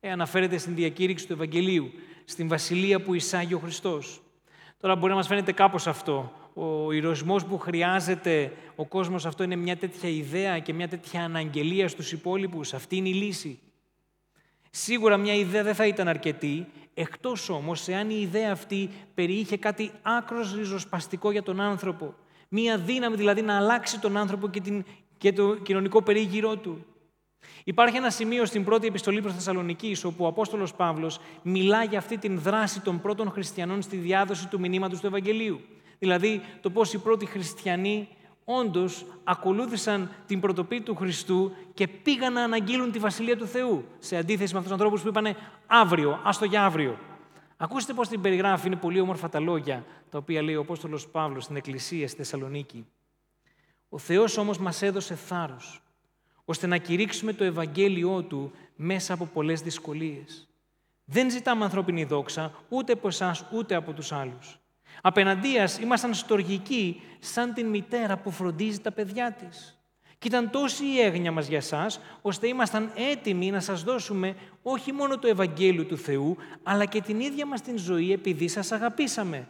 Ε, 0.00 0.10
αναφέρεται 0.10 0.58
στην 0.58 0.74
διακήρυξη 0.74 1.26
του 1.26 1.32
Ευαγγελίου, 1.32 1.90
στην 2.24 2.48
Βασιλεία 2.48 3.02
που 3.02 3.14
εισάγει 3.14 3.54
ο 3.54 3.58
Χριστός. 3.58 4.22
Τώρα 4.80 4.96
μπορεί 4.96 5.10
να 5.10 5.16
μας 5.16 5.26
φαίνεται 5.26 5.52
κάπως 5.52 5.86
αυτό. 5.86 6.32
Ο 6.58 6.92
ηρωισμός 6.92 7.44
που 7.44 7.58
χρειάζεται 7.58 8.52
ο 8.76 8.86
κόσμος 8.86 9.26
αυτό 9.26 9.42
είναι 9.42 9.56
μια 9.56 9.76
τέτοια 9.76 10.08
ιδέα 10.08 10.58
και 10.58 10.72
μια 10.72 10.88
τέτοια 10.88 11.24
αναγγελία 11.24 11.88
στους 11.88 12.12
υπόλοιπους. 12.12 12.74
Αυτή 12.74 12.96
είναι 12.96 13.08
η 13.08 13.12
λύση. 13.12 13.58
Σίγουρα 14.70 15.16
μια 15.16 15.34
ιδέα 15.34 15.62
δεν 15.62 15.74
θα 15.74 15.86
ήταν 15.86 16.08
αρκετή, 16.08 16.66
εκτός 16.94 17.48
όμως 17.48 17.88
εάν 17.88 18.10
η 18.10 18.18
ιδέα 18.20 18.52
αυτή 18.52 18.90
περιείχε 19.14 19.56
κάτι 19.56 19.90
άκρος 20.02 20.54
ριζοσπαστικό 20.54 21.30
για 21.30 21.42
τον 21.42 21.60
άνθρωπο. 21.60 22.14
Μία 22.48 22.78
δύναμη 22.78 23.16
δηλαδή 23.16 23.42
να 23.42 23.56
αλλάξει 23.56 24.00
τον 24.00 24.16
άνθρωπο 24.16 24.48
και, 24.48 24.60
την, 24.60 24.84
και 25.18 25.32
το 25.32 25.56
κοινωνικό 25.56 26.02
περίγυρό 26.02 26.56
του. 26.56 26.86
Υπάρχει 27.64 27.96
ένα 27.96 28.10
σημείο 28.10 28.44
στην 28.44 28.64
πρώτη 28.64 28.86
επιστολή 28.86 29.20
προς 29.20 29.34
Θεσσαλονίκης, 29.34 30.04
όπου 30.04 30.24
ο 30.24 30.26
Απόστολος 30.26 30.74
Παύλος 30.74 31.20
μιλά 31.42 31.84
για 31.84 31.98
αυτή 31.98 32.18
την 32.18 32.38
δράση 32.38 32.80
των 32.80 33.00
πρώτων 33.00 33.30
χριστιανών 33.30 33.82
στη 33.82 33.96
διάδοση 33.96 34.48
του 34.48 34.60
μηνύματος 34.60 35.00
του 35.00 35.06
Ευαγγελίου. 35.06 35.60
Δηλαδή 35.98 36.42
το 36.60 36.70
πώς 36.70 36.92
οι 36.92 36.98
πρώτοι 36.98 37.26
χριστιανοί 37.26 38.08
όντως 38.44 39.06
ακολούθησαν 39.24 40.10
την 40.26 40.40
πρωτοπή 40.40 40.80
του 40.80 40.94
Χριστού 40.94 41.52
και 41.74 41.88
πήγαν 41.88 42.32
να 42.32 42.42
αναγγείλουν 42.42 42.92
τη 42.92 42.98
Βασιλεία 42.98 43.36
του 43.36 43.46
Θεού, 43.46 43.84
σε 43.98 44.16
αντίθεση 44.16 44.52
με 44.52 44.58
αυτούς 44.58 44.62
τους 44.62 44.72
ανθρώπους 44.72 45.02
που 45.02 45.08
είπαν 45.08 45.36
αύριο, 45.66 46.20
άστο 46.24 46.44
για 46.44 46.64
αύριο. 46.64 46.98
Ακούστε 47.56 47.92
πώς 47.92 48.08
την 48.08 48.20
περιγράφει, 48.20 48.66
είναι 48.66 48.76
πολύ 48.76 49.00
όμορφα 49.00 49.28
τα 49.28 49.40
λόγια, 49.40 49.84
τα 50.10 50.18
οποία 50.18 50.42
λέει 50.42 50.54
ο 50.54 50.60
Απόστολος 50.60 51.08
Παύλος 51.08 51.44
στην 51.44 51.56
Εκκλησία 51.56 52.08
στη 52.08 52.16
Θεσσαλονίκη. 52.16 52.86
Ο 53.88 53.98
Θεός 53.98 54.36
όμως 54.36 54.58
μας 54.58 54.82
έδωσε 54.82 55.14
θάρρος, 55.14 55.82
ώστε 56.44 56.66
να 56.66 56.76
κηρύξουμε 56.76 57.32
το 57.32 57.44
Ευαγγέλιό 57.44 58.22
Του 58.22 58.52
μέσα 58.76 59.14
από 59.14 59.26
πολλές 59.26 59.60
δυσκολίες. 59.60 60.48
Δεν 61.04 61.30
ζητάμε 61.30 61.64
ανθρώπινη 61.64 62.04
δόξα, 62.04 62.52
ούτε 62.68 62.92
από 62.92 63.08
εσάς 63.08 63.44
ούτε 63.52 63.74
από 63.74 63.92
τους 63.92 64.12
άλλους. 64.12 64.58
Απέναντίας 65.02 65.78
ήμασταν 65.78 66.14
στοργικοί 66.14 67.02
σαν 67.18 67.54
την 67.54 67.66
μητέρα 67.66 68.16
που 68.16 68.30
φροντίζει 68.30 68.80
τα 68.80 68.92
παιδιά 68.92 69.32
της. 69.32 69.80
Και 70.18 70.28
ήταν 70.28 70.50
τόση 70.50 70.84
η 70.84 71.00
έγνοια 71.00 71.32
μας 71.32 71.46
για 71.46 71.60
σας, 71.60 72.00
ώστε 72.22 72.46
ήμασταν 72.46 72.90
έτοιμοι 73.10 73.50
να 73.50 73.60
σας 73.60 73.82
δώσουμε 73.82 74.36
όχι 74.62 74.92
μόνο 74.92 75.18
το 75.18 75.28
Ευαγγέλιο 75.28 75.84
του 75.84 75.98
Θεού, 75.98 76.36
αλλά 76.62 76.84
και 76.84 77.00
την 77.00 77.20
ίδια 77.20 77.46
μας 77.46 77.60
την 77.60 77.78
ζωή 77.78 78.12
επειδή 78.12 78.48
σας 78.48 78.72
αγαπήσαμε. 78.72 79.48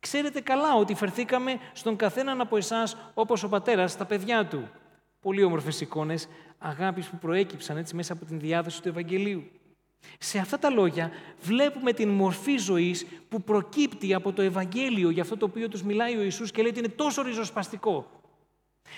Ξέρετε 0.00 0.40
καλά 0.40 0.74
ότι 0.74 0.94
φερθήκαμε 0.94 1.58
στον 1.72 1.96
καθέναν 1.96 2.40
από 2.40 2.56
εσάς 2.56 2.96
όπως 3.14 3.42
ο 3.42 3.48
πατέρας 3.48 3.92
στα 3.92 4.04
παιδιά 4.04 4.46
του. 4.46 4.68
Πολύ 5.20 5.42
όμορφες 5.42 5.80
εικόνες 5.80 6.28
αγάπης 6.58 7.06
που 7.06 7.18
προέκυψαν 7.18 7.76
έτσι 7.76 7.96
μέσα 7.96 8.12
από 8.12 8.24
την 8.24 8.40
διάδοση 8.40 8.82
του 8.82 8.88
Ευαγγελίου. 8.88 9.50
Σε 10.18 10.38
αυτά 10.38 10.58
τα 10.58 10.70
λόγια 10.70 11.10
βλέπουμε 11.40 11.92
την 11.92 12.08
μορφή 12.08 12.56
ζωής 12.56 13.06
που 13.28 13.42
προκύπτει 13.42 14.14
από 14.14 14.32
το 14.32 14.42
Ευαγγέλιο 14.42 15.10
για 15.10 15.22
αυτό 15.22 15.36
το 15.36 15.44
οποίο 15.44 15.68
τους 15.68 15.82
μιλάει 15.82 16.16
ο 16.16 16.22
Ιησούς 16.22 16.50
και 16.50 16.62
λέει 16.62 16.70
ότι 16.70 16.78
είναι 16.78 16.88
τόσο 16.88 17.22
ριζοσπαστικό. 17.22 18.10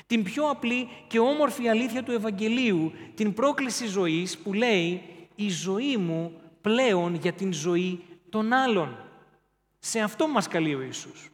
Την 0.06 0.22
πιο 0.22 0.50
απλή 0.50 0.88
και 1.06 1.18
όμορφη 1.18 1.68
αλήθεια 1.68 2.02
του 2.02 2.12
Ευαγγελίου, 2.12 2.92
την 3.14 3.32
πρόκληση 3.32 3.86
ζωής 3.86 4.38
που 4.38 4.52
λέει 4.52 5.02
«Η 5.34 5.48
ζωή 5.50 5.96
μου 5.96 6.40
πλέον 6.60 7.14
για 7.14 7.32
την 7.32 7.52
ζωή 7.52 8.04
των 8.28 8.52
άλλων». 8.52 8.96
Σε 9.78 10.00
αυτό 10.00 10.28
μας 10.28 10.48
καλεί 10.48 10.74
ο 10.74 10.82
Ιησούς. 10.82 11.30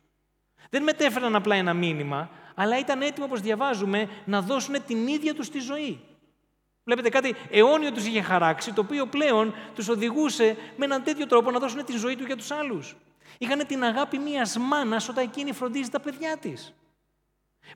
Δεν 0.70 0.83
μετέφεραν 0.83 1.37
απλά 1.37 1.55
ένα 1.55 1.74
μήνυμα, 1.74 2.31
αλλά 2.55 2.79
ήταν 2.79 3.02
έτοιμοι, 3.02 3.26
όπως 3.26 3.40
διαβάζουμε, 3.40 4.09
να 4.24 4.42
δώσουν 4.42 4.74
την 4.87 5.07
ίδια 5.07 5.35
τους 5.35 5.48
τη 5.48 5.59
ζωή. 5.59 6.00
Βλέπετε 6.87 7.09
κάτι 7.09 7.35
αιώνιο 7.51 7.92
τους 7.92 8.07
είχε 8.07 8.22
χαράξει, 8.22 8.72
το 8.72 8.81
οποίο 8.81 9.07
πλέον 9.07 9.55
τους 9.75 9.88
οδηγούσε 9.88 10.57
με 10.77 10.85
έναν 10.85 11.03
τέτοιο 11.03 11.27
τρόπο 11.27 11.51
να 11.51 11.59
δώσουν 11.59 11.85
τη 11.85 11.96
ζωή 11.96 12.16
του 12.16 12.25
για 12.25 12.37
τους 12.37 12.51
άλλους. 12.51 12.96
Είχαν 13.38 13.66
την 13.66 13.85
αγάπη 13.85 14.18
μιας 14.18 14.59
μάνας 14.59 15.09
όταν 15.09 15.25
εκείνη 15.25 15.53
φροντίζει 15.53 15.88
τα 15.90 16.01
παιδιά 16.01 16.37
της. 16.37 16.75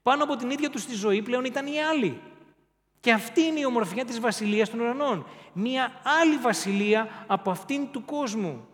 Πάνω 0.02 0.24
από 0.24 0.36
την 0.36 0.50
ίδια 0.50 0.70
τους 0.70 0.84
τη 0.84 0.94
ζωή 0.94 1.22
πλέον 1.22 1.44
ήταν 1.44 1.66
οι 1.66 1.82
άλλοι. 1.82 2.20
Και 3.00 3.12
αυτή 3.12 3.40
είναι 3.42 3.60
η 3.60 3.64
ομορφιά 3.64 4.04
της 4.04 4.20
βασιλείας 4.20 4.70
των 4.70 4.80
ουρανών. 4.80 5.26
Μία 5.52 5.92
άλλη 6.20 6.36
βασιλεία 6.36 7.08
από 7.26 7.50
αυτήν 7.50 7.90
του 7.90 8.04
κόσμου. 8.04 8.68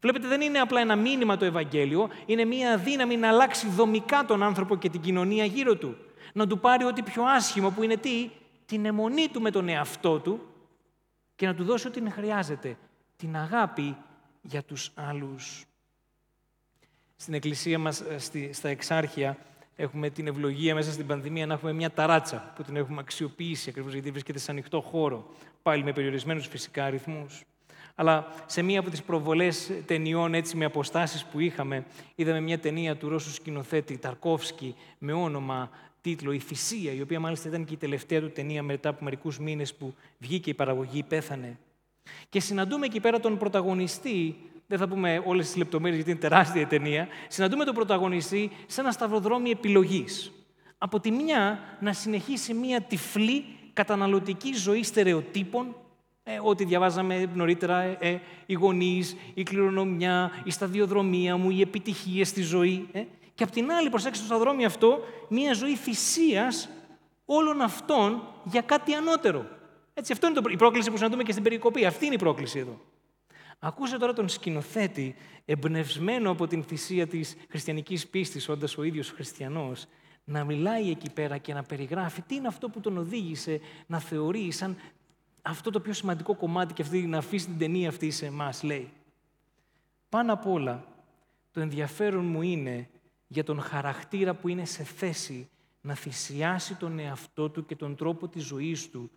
Βλέπετε, 0.00 0.26
δεν 0.26 0.40
είναι 0.40 0.58
απλά 0.58 0.80
ένα 0.80 0.96
μήνυμα 0.96 1.36
το 1.36 1.44
Ευαγγέλιο, 1.44 2.08
είναι 2.26 2.44
μία 2.44 2.76
δύναμη 2.76 3.16
να 3.16 3.28
αλλάξει 3.28 3.68
δομικά 3.68 4.24
τον 4.24 4.42
άνθρωπο 4.42 4.76
και 4.76 4.88
την 4.88 5.00
κοινωνία 5.00 5.44
γύρω 5.44 5.74
του. 5.74 5.96
Να 6.32 6.46
του 6.46 6.58
πάρει 6.58 6.84
ό,τι 6.84 7.02
πιο 7.02 7.24
άσχημο 7.24 7.70
που 7.70 7.82
είναι 7.82 7.96
τι, 7.96 8.30
την 8.66 8.84
αιμονή 8.84 9.28
του 9.28 9.40
με 9.40 9.50
τον 9.50 9.68
εαυτό 9.68 10.18
του 10.18 10.40
και 11.36 11.46
να 11.46 11.54
του 11.54 11.64
δώσει 11.64 11.86
ό,τι 11.86 12.10
χρειάζεται, 12.10 12.76
την 13.16 13.36
αγάπη 13.36 13.96
για 14.42 14.62
τους 14.62 14.90
άλλους. 14.94 15.64
Στην 17.16 17.34
εκκλησία 17.34 17.78
μας, 17.78 18.00
ε, 18.00 18.52
στα 18.52 18.68
Εξάρχεια, 18.68 19.38
έχουμε 19.76 20.10
την 20.10 20.26
ευλογία 20.26 20.74
μέσα 20.74 20.92
στην 20.92 21.06
πανδημία 21.06 21.46
να 21.46 21.54
έχουμε 21.54 21.72
μια 21.72 21.90
ταράτσα 21.90 22.52
που 22.56 22.62
την 22.62 22.76
έχουμε 22.76 23.00
αξιοποιήσει 23.00 23.70
ακριβώς 23.70 23.92
γιατί 23.92 24.10
βρίσκεται 24.10 24.38
σε 24.38 24.50
ανοιχτό 24.50 24.80
χώρο, 24.80 25.30
πάλι 25.62 25.84
με 25.84 25.92
περιορισμένους 25.92 26.46
φυσικά 26.46 26.84
αριθμούς. 26.84 27.44
Αλλά 27.94 28.32
σε 28.46 28.62
μία 28.62 28.80
από 28.80 28.90
τις 28.90 29.02
προβολές 29.02 29.70
ταινιών 29.86 30.34
έτσι 30.34 30.56
με 30.56 30.64
αποστάσεις 30.64 31.24
που 31.24 31.40
είχαμε, 31.40 31.84
είδαμε 32.14 32.40
μια 32.40 32.58
ταινία 32.58 32.96
του 32.96 33.08
Ρώσου 33.08 33.32
σκηνοθέτη 33.32 33.98
Ταρκόφσκι 33.98 34.74
με 34.98 35.12
όνομα 35.12 35.70
τίτλο 36.06 36.32
«Η 36.32 36.38
Θυσία», 36.38 36.92
η 36.92 37.00
οποία 37.00 37.20
μάλιστα 37.20 37.48
ήταν 37.48 37.64
και 37.64 37.74
η 37.74 37.76
τελευταία 37.76 38.20
του 38.20 38.30
ταινία 38.30 38.62
μετά 38.62 38.88
από 38.88 39.04
μερικούς 39.04 39.38
μήνες 39.38 39.74
που 39.74 39.94
βγήκε 40.18 40.50
η 40.50 40.54
παραγωγή, 40.54 41.02
πέθανε. 41.02 41.58
Και 42.28 42.40
συναντούμε 42.40 42.86
εκεί 42.86 43.00
πέρα 43.00 43.20
τον 43.20 43.38
πρωταγωνιστή, 43.38 44.36
δεν 44.66 44.78
θα 44.78 44.88
πούμε 44.88 45.22
όλες 45.24 45.46
τις 45.46 45.56
λεπτομέρειες 45.56 45.96
γιατί 45.96 46.10
είναι 46.10 46.20
τεράστια 46.20 46.60
η 46.60 46.66
ταινία, 46.66 47.08
συναντούμε 47.28 47.64
τον 47.64 47.74
πρωταγωνιστή 47.74 48.50
σε 48.66 48.80
ένα 48.80 48.92
σταυροδρόμι 48.92 49.50
επιλογής. 49.50 50.32
Από 50.78 51.00
τη 51.00 51.10
μια 51.10 51.58
να 51.80 51.92
συνεχίσει 51.92 52.54
μια 52.54 52.80
τυφλή 52.80 53.44
καταναλωτική 53.72 54.52
ζωή 54.52 54.82
στερεοτύπων, 54.82 55.76
ε, 56.22 56.38
ό,τι 56.42 56.64
διαβάζαμε 56.64 57.30
νωρίτερα, 57.34 57.80
ε, 57.80 57.96
ε, 58.00 58.20
οι 58.46 58.54
γονείς, 58.54 59.16
η 59.34 59.42
κληρονομιά, 59.42 60.42
η 60.44 60.50
σταδιοδρομία 60.50 61.36
μου, 61.36 61.50
οι 61.50 61.60
επιτυχίες 61.60 62.28
στη 62.28 62.42
ζωή. 62.42 62.88
Ε, 63.36 63.38
και 63.38 63.42
απ' 63.44 63.50
την 63.50 63.72
άλλη, 63.72 63.90
προσέξτε 63.90 64.24
στο 64.24 64.34
σταυροδρόμι 64.34 64.64
αυτό, 64.64 65.00
μία 65.28 65.52
ζωή 65.52 65.76
θυσίας 65.76 66.68
όλων 67.24 67.60
αυτών 67.60 68.22
για 68.44 68.60
κάτι 68.60 68.94
ανώτερο. 68.94 69.46
Έτσι, 69.94 70.12
αυτό 70.12 70.26
είναι 70.26 70.40
το, 70.40 70.50
η 70.50 70.56
πρόκληση 70.56 70.90
που 70.90 70.96
συναντούμε 70.96 71.22
και 71.22 71.32
στην 71.32 71.44
περικοπή. 71.44 71.84
Αυτή 71.84 72.06
είναι 72.06 72.14
η 72.14 72.18
πρόκληση 72.18 72.58
εδώ. 72.58 72.80
Ακούσε 73.58 73.98
τώρα 73.98 74.12
τον 74.12 74.28
σκηνοθέτη, 74.28 75.14
εμπνευσμένο 75.44 76.30
από 76.30 76.46
την 76.46 76.62
θυσία 76.64 77.06
της 77.06 77.36
χριστιανικής 77.48 78.06
πίστης, 78.06 78.48
όντας 78.48 78.78
ο 78.78 78.82
ίδιος 78.82 79.10
χριστιανός, 79.10 79.86
να 80.24 80.44
μιλάει 80.44 80.90
εκεί 80.90 81.10
πέρα 81.10 81.38
και 81.38 81.54
να 81.54 81.62
περιγράφει 81.62 82.22
τι 82.22 82.34
είναι 82.34 82.48
αυτό 82.48 82.68
που 82.68 82.80
τον 82.80 82.98
οδήγησε 82.98 83.60
να 83.86 83.98
θεωρεί 83.98 84.50
σαν 84.50 84.76
αυτό 85.42 85.70
το 85.70 85.80
πιο 85.80 85.92
σημαντικό 85.92 86.34
κομμάτι 86.34 86.74
και 86.74 86.82
αυτή, 86.82 87.06
να 87.06 87.18
αφήσει 87.18 87.46
την 87.46 87.58
ταινία 87.58 87.88
αυτή 87.88 88.10
σε 88.10 88.26
εμάς, 88.26 88.62
λέει. 88.62 88.92
Πάνω 90.08 90.32
απ' 90.32 90.46
όλα, 90.46 90.84
το 91.52 91.60
ενδιαφέρον 91.60 92.24
μου 92.24 92.42
είναι 92.42 92.88
για 93.36 93.44
τον 93.44 93.60
χαρακτήρα 93.60 94.34
που 94.34 94.48
είναι 94.48 94.64
σε 94.64 94.84
θέση 94.84 95.48
να 95.80 95.94
θυσιάσει 95.94 96.74
τον 96.74 96.98
εαυτό 96.98 97.48
του 97.48 97.66
και 97.66 97.76
τον 97.76 97.96
τρόπο 97.96 98.28
της 98.28 98.44
ζωής 98.44 98.90
του. 98.90 99.10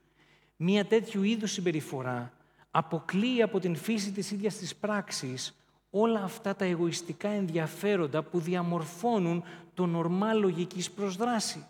Μία 0.56 0.86
τέτοιου 0.86 1.24
είδους 1.24 1.52
συμπεριφορά 1.52 2.34
αποκλείει 2.72 3.42
από 3.42 3.60
την 3.60 3.76
φύση 3.76 4.12
της 4.12 4.32
ίδιας 4.32 4.56
της 4.56 4.76
πράξης 4.76 5.56
όλα 5.90 6.24
αυτά 6.24 6.56
τα 6.56 6.66
εγωιστικά 6.66 7.30
ενδιαφέροντα 7.30 8.24
που 8.24 8.40
διαμορφώνουν 8.40 9.44
το 9.74 9.86
νορμάλ 9.86 10.40
λογικής 10.40 10.92
προσδράσης. 10.92 11.66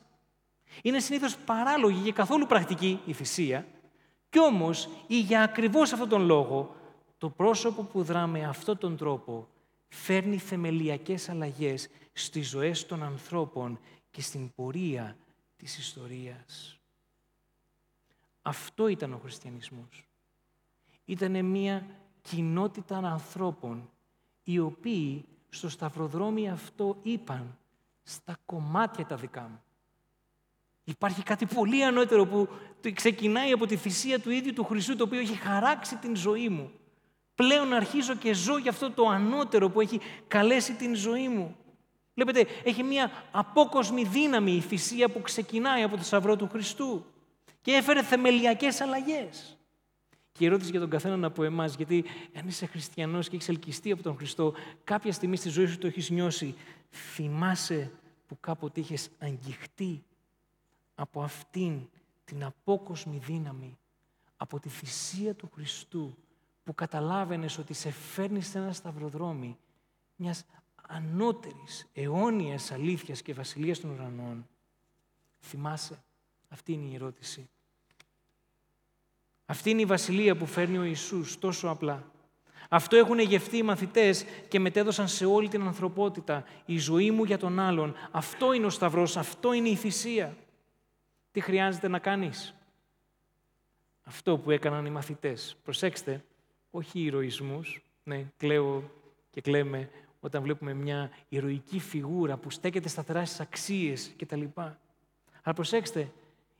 Είναι 0.82 1.00
συνήθως 1.00 1.38
παράλογη 1.38 2.02
και 2.02 2.12
καθόλου 2.12 2.46
πρακτική 2.46 3.00
η 3.06 3.14
θυσία, 3.14 3.66
κι 4.30 4.40
όμως 4.40 4.90
ή 5.08 5.20
για 5.20 5.42
ακριβώς 5.44 5.94
αυτόν 5.94 6.10
τον 6.10 6.26
λόγο 6.26 6.76
το 7.18 7.30
πρόσωπο 7.30 7.84
που 7.84 8.04
δρά 8.04 8.28
με 8.28 8.46
αυτόν 8.46 8.78
τον 8.78 8.98
τρόπο 8.98 9.48
φέρνει 9.90 10.38
θεμελιακές 10.38 11.30
αλλαγές 11.30 11.90
στις 12.14 12.50
ζωές 12.50 12.86
των 12.86 13.04
ανθρώπων 13.04 13.80
και 14.12 14.22
στην 14.22 14.54
πορεία 14.56 15.18
της 15.58 15.78
ιστορίας. 15.78 16.80
Αυτό 18.42 18.88
ήταν 18.88 19.14
ο 19.14 19.18
χριστιανισμός. 19.18 20.08
Ήταν 21.06 21.46
μια 21.46 21.86
κοινότητα 22.22 22.98
ανθρώπων 22.98 23.90
οι 24.44 24.60
οποίοι 24.60 25.26
στο 25.50 25.70
σταυροδρόμι 25.70 26.50
αυτό 26.50 26.98
είπαν 27.02 27.58
στα 28.04 28.38
κομμάτια 28.46 29.06
τα 29.06 29.16
δικά 29.16 29.42
μου. 29.42 29.62
Υπάρχει 30.84 31.24
κάτι 31.24 31.46
πολύ 31.46 31.84
ανώτερο 31.84 32.26
που 32.26 32.48
ξεκινάει 32.94 33.52
από 33.52 33.66
τη 33.66 33.76
θυσία 33.76 34.20
του 34.20 34.30
ίδιου 34.30 34.54
του 34.54 34.64
Χριστού 34.64 34.96
το 34.96 35.04
οποίο 35.04 35.20
έχει 35.20 35.36
χαράξει 35.36 35.96
την 35.96 36.16
ζωή 36.16 36.50
μου. 36.50 36.72
Πλέον 37.40 37.74
αρχίζω 37.74 38.16
και 38.16 38.34
ζω 38.34 38.58
για 38.58 38.72
αυτό 38.72 38.92
το 38.92 39.08
ανώτερο 39.08 39.70
που 39.70 39.82
έχει 39.82 40.00
καλέσει 40.28 40.74
την 40.74 40.96
ζωή 40.96 41.28
μου. 41.28 41.56
Βλέπετε, 42.14 42.46
έχει 42.64 42.84
μια 42.84 43.12
απόκοσμη 43.32 44.04
δύναμη 44.04 44.52
η 44.52 44.60
θυσία 44.60 45.10
που 45.10 45.22
ξεκινάει 45.22 45.84
από 45.84 45.98
το 45.98 46.04
Σταυρό 46.04 46.36
του 46.36 46.50
Χριστού 46.52 47.06
και 47.62 47.72
έφερε 47.72 48.04
θεμελιακές 48.04 48.82
αλλαγές. 48.82 49.58
Και 50.32 50.44
η 50.44 50.48
ερώτηση 50.48 50.72
για 50.72 50.80
τον 50.80 50.90
καθέναν 50.90 51.24
από 51.24 51.44
εμάς, 51.44 51.76
γιατί 51.76 52.06
αν 52.38 52.48
είσαι 52.48 52.66
χριστιανός 52.66 53.30
και 53.30 53.36
έχεις 53.36 53.50
ελκυστεί 53.50 53.92
από 53.92 54.04
τον 54.04 54.16
Χριστό, 54.16 54.54
κάποια 54.84 55.12
στιγμή 55.12 55.36
στη 55.36 55.50
ζωή 55.50 55.66
σου 55.66 55.78
το 55.78 55.88
έχεις 55.88 56.10
νιώσει. 56.10 56.56
Θυμάσαι 56.90 57.92
που 58.28 58.38
κάποτε 58.40 58.80
είχες 58.80 59.10
αγγιχτεί 59.20 60.04
από 60.96 61.22
αυτήν 61.22 61.90
την 62.24 62.44
απόκοσμη 62.44 63.18
δύναμη, 63.18 63.78
από 64.38 64.60
τη 64.60 64.70
θυσία 64.70 65.36
του 65.36 65.50
Χριστού, 65.54 66.18
που 66.70 66.76
καταλάβαινες 66.76 67.58
ότι 67.58 67.74
σε 67.74 67.92
φέρνει 67.92 68.42
σε 68.42 68.58
ένα 68.58 68.74
σταυροδρόμι 68.74 69.58
μιας 70.16 70.46
ανώτερης, 70.88 71.88
αιώνιας 71.94 72.72
αλήθειας 72.72 73.22
και 73.22 73.34
βασιλείας 73.34 73.80
των 73.80 73.90
ουρανών. 73.90 74.48
Θυμάσαι, 75.40 76.04
αυτή 76.50 76.74
είναι 76.74 76.92
η 76.92 76.96
ερώτηση. 76.96 77.50
Αυτή 79.46 79.70
είναι 79.70 79.82
η 79.82 79.86
βασιλεία 79.86 80.38
που 80.38 80.46
φέρνει 80.46 80.78
ο 80.78 80.84
Ιησούς 80.84 81.40
τόσο 81.40 81.68
απλά. 81.68 82.12
Αυτό 82.70 82.96
έχουν 82.96 83.20
γευτεί 83.20 83.58
οι 83.58 83.64
μαθητές 83.64 84.26
και 84.48 84.60
μετέδωσαν 84.60 85.08
σε 85.08 85.26
όλη 85.26 85.48
την 85.48 85.62
ανθρωπότητα. 85.62 86.44
Η 86.66 86.78
ζωή 86.78 87.12
μου 87.12 87.24
για 87.24 87.38
τον 87.38 87.60
άλλον. 87.60 87.96
Αυτό 88.12 88.54
είναι 88.54 88.66
ο 88.66 88.70
Σταυρός, 88.70 89.18
αυτό 89.18 89.54
είναι 89.54 89.70
η 89.70 89.76
θυσία. 89.76 90.38
Τι 91.32 91.40
χρειάζεται 91.40 91.88
να 91.88 92.00
κάνεις; 92.00 92.56
Αυτό 94.04 94.38
που 94.38 94.52
έκαναν 94.52 94.86
οι 94.86 94.90
μαθητές. 94.90 95.56
Προσέξτε, 95.64 96.24
όχι 96.72 97.00
ηρωισμούς. 97.00 97.82
Ναι, 98.04 98.26
κλαίω 98.38 98.92
και 99.30 99.42
κλαίμε 99.42 99.90
όταν 100.20 100.44
βλέπουμε 100.44 100.74
μια 100.74 101.10
ηρωική 101.30 101.80
φιγούρα 101.80 102.38
που 102.38 102.50
στέκεται 102.50 102.90
σταθερά 102.90 103.26
στις 103.26 103.40
αξίες 103.40 104.14
κτλ. 104.18 104.44
Αλλά 105.44 105.56
προσέξτε, 105.56 106.12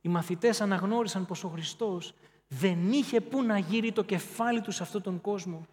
οι 0.02 0.10
μαθητές 0.10 0.62
αναγνώρισαν 0.62 1.26
πως 1.26 1.44
ο 1.44 1.48
Χριστός 1.48 2.14
δεν 2.48 2.92
είχε 2.92 3.22
πού 3.22 3.44
να 3.44 3.58
γύρει 3.58 3.92
το 3.92 4.04
κεφάλι 4.04 4.62
τους 4.62 4.76
σε 4.76 4.84
αυτόν 4.84 5.02
τον 5.02 5.22
κόσμο. 5.22 5.68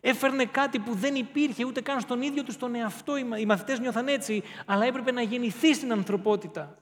Έφερνε 0.00 0.44
κάτι 0.44 0.78
που 0.78 0.94
δεν 0.94 1.14
υπήρχε 1.14 1.64
ούτε 1.64 1.80
καν 1.80 2.00
στον 2.00 2.22
ίδιο 2.22 2.42
τους 2.42 2.56
τον 2.56 2.74
εαυτό. 2.74 3.16
Οι 3.16 3.46
μαθητές 3.46 3.78
νιώθαν 3.78 4.08
έτσι, 4.08 4.42
αλλά 4.66 4.84
έπρεπε 4.84 5.12
να 5.12 5.22
γεννηθεί 5.22 5.74
στην 5.74 5.92
ανθρωπότητα. 5.92 6.78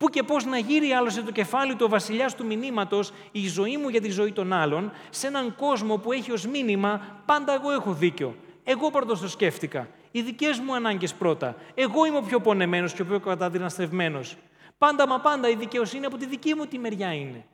Πού 0.00 0.08
και 0.08 0.22
πώς 0.22 0.44
να 0.44 0.58
γύρει 0.58 0.92
άλλωστε 0.92 1.22
το 1.22 1.32
κεφάλι 1.32 1.74
του 1.74 1.84
ο 1.84 1.88
βασιλιάς 1.88 2.34
του 2.34 2.46
μηνύματος 2.46 3.12
η 3.32 3.48
ζωή 3.48 3.76
μου 3.76 3.88
για 3.88 4.00
τη 4.00 4.10
ζωή 4.10 4.32
των 4.32 4.52
άλλων 4.52 4.92
σε 5.10 5.26
έναν 5.26 5.56
κόσμο 5.56 5.96
που 5.96 6.12
έχει 6.12 6.32
ως 6.32 6.46
μήνυμα 6.46 7.22
πάντα 7.26 7.52
εγώ 7.52 7.70
έχω 7.70 7.92
δίκιο. 7.92 8.36
Εγώ 8.64 8.90
πρώτος 8.90 9.20
το 9.20 9.28
σκέφτηκα. 9.28 9.88
Οι 10.10 10.22
δικές 10.22 10.58
μου 10.58 10.74
ανάγκες 10.74 11.14
πρώτα. 11.14 11.56
Εγώ 11.74 12.04
είμαι 12.04 12.16
ο 12.16 12.22
πιο 12.22 12.40
πονεμένος 12.40 12.92
και 12.92 13.02
ο 13.02 13.04
πιο 13.04 13.20
καταδυναστευμένος. 13.20 14.36
Πάντα 14.78 15.06
μα 15.06 15.20
πάντα 15.20 15.48
η 15.48 15.54
δικαιοσύνη 15.54 16.06
από 16.06 16.16
τη 16.16 16.26
δική 16.26 16.54
μου 16.54 16.66
τη 16.66 16.78
μεριά 16.78 17.12
είναι. 17.12 17.46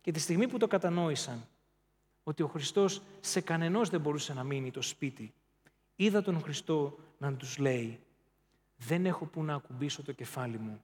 Και 0.00 0.10
τη 0.10 0.20
στιγμή 0.20 0.48
που 0.48 0.58
το 0.58 0.66
κατανόησαν 0.66 1.46
ότι 2.22 2.42
ο 2.42 2.46
Χριστός 2.46 3.02
σε 3.20 3.40
κανενός 3.40 3.88
δεν 3.88 4.00
μπορούσε 4.00 4.34
να 4.34 4.44
μείνει 4.44 4.70
το 4.70 4.82
σπίτι, 4.82 5.32
είδα 5.96 6.22
τον 6.22 6.40
Χριστό 6.40 6.98
να 7.18 7.32
τους 7.32 7.58
λέει 7.58 8.00
«Δεν 8.76 9.06
έχω 9.06 9.24
που 9.24 9.42
να 9.42 9.54
ακουμπήσω 9.54 10.02
το 10.02 10.12
κεφάλι 10.12 10.58
μου. 10.58 10.82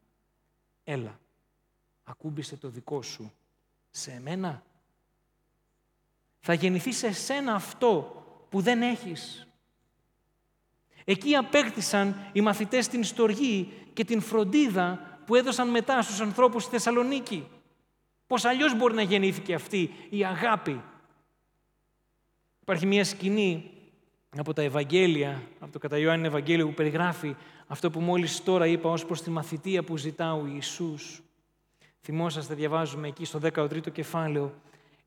Έλα, 0.84 1.20
ακούμπησε 2.04 2.56
το 2.56 2.68
δικό 2.68 3.02
σου 3.02 3.32
σε 3.90 4.10
εμένα. 4.10 4.62
Θα 6.40 6.54
γεννηθεί 6.54 6.92
σε 6.92 7.12
σένα 7.12 7.54
αυτό 7.54 8.22
που 8.48 8.60
δεν 8.60 8.82
έχεις. 8.82 9.46
Εκεί 11.04 11.34
απέκτησαν 11.34 12.30
οι 12.32 12.40
μαθητές 12.40 12.88
την 12.88 13.04
στοργή 13.04 13.72
και 13.92 14.04
την 14.04 14.20
φροντίδα 14.20 15.18
που 15.26 15.34
έδωσαν 15.34 15.68
μετά 15.68 16.02
στους 16.02 16.20
ανθρώπους 16.20 16.62
στη 16.62 16.72
Θεσσαλονίκη. 16.72 17.48
Πώς 18.26 18.44
αλλιώς 18.44 18.76
μπορεί 18.76 18.94
να 18.94 19.02
γεννήθηκε 19.02 19.54
αυτή 19.54 19.90
η 20.10 20.24
αγάπη; 20.24 20.82
Υπάρχει 22.60 22.86
μια 22.86 23.04
σκηνή 23.04 23.73
από 24.36 24.52
τα 24.52 24.62
Ευαγγέλια, 24.62 25.42
από 25.60 25.72
το 25.72 25.78
κατά 25.78 25.98
Ιωάννη 25.98 26.26
Ευαγγέλιο 26.26 26.66
που 26.66 26.74
περιγράφει 26.74 27.34
αυτό 27.66 27.90
που 27.90 28.00
μόλις 28.00 28.42
τώρα 28.42 28.66
είπα 28.66 28.90
ως 28.90 29.04
προς 29.06 29.22
τη 29.22 29.30
μαθητεία 29.30 29.82
που 29.84 29.96
ζητά 29.96 30.34
ο 30.34 30.46
Ιησούς. 30.46 31.22
Θυμόσαστε, 32.00 32.54
διαβάζουμε 32.54 33.08
εκεί 33.08 33.24
στο 33.24 33.40
13ο 33.42 33.92
κεφάλαιο, 33.92 34.54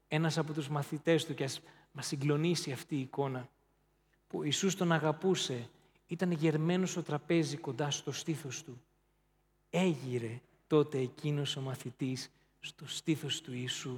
ένας 0.07 0.37
από 0.37 0.53
τους 0.53 0.69
μαθητές 0.69 1.25
του, 1.25 1.33
και 1.33 1.43
ας 1.43 1.61
μας 1.91 2.07
συγκλονίσει 2.07 2.71
αυτή 2.71 2.95
η 2.95 2.99
εικόνα, 2.99 3.49
που 4.27 4.39
ο 4.39 4.43
Ιησούς 4.43 4.75
τον 4.75 4.91
αγαπούσε, 4.91 5.69
ήταν 6.07 6.31
γερμένος 6.31 6.91
στο 6.91 7.03
τραπέζι 7.03 7.57
κοντά 7.57 7.91
στο 7.91 8.11
στήθος 8.11 8.63
του. 8.63 8.81
Έγειρε 9.69 10.41
τότε 10.67 10.97
εκείνος 10.97 11.55
ο 11.55 11.61
μαθητής 11.61 12.29
στο 12.59 12.87
στήθος 12.87 13.41
του 13.41 13.53
Ιησού. 13.53 13.97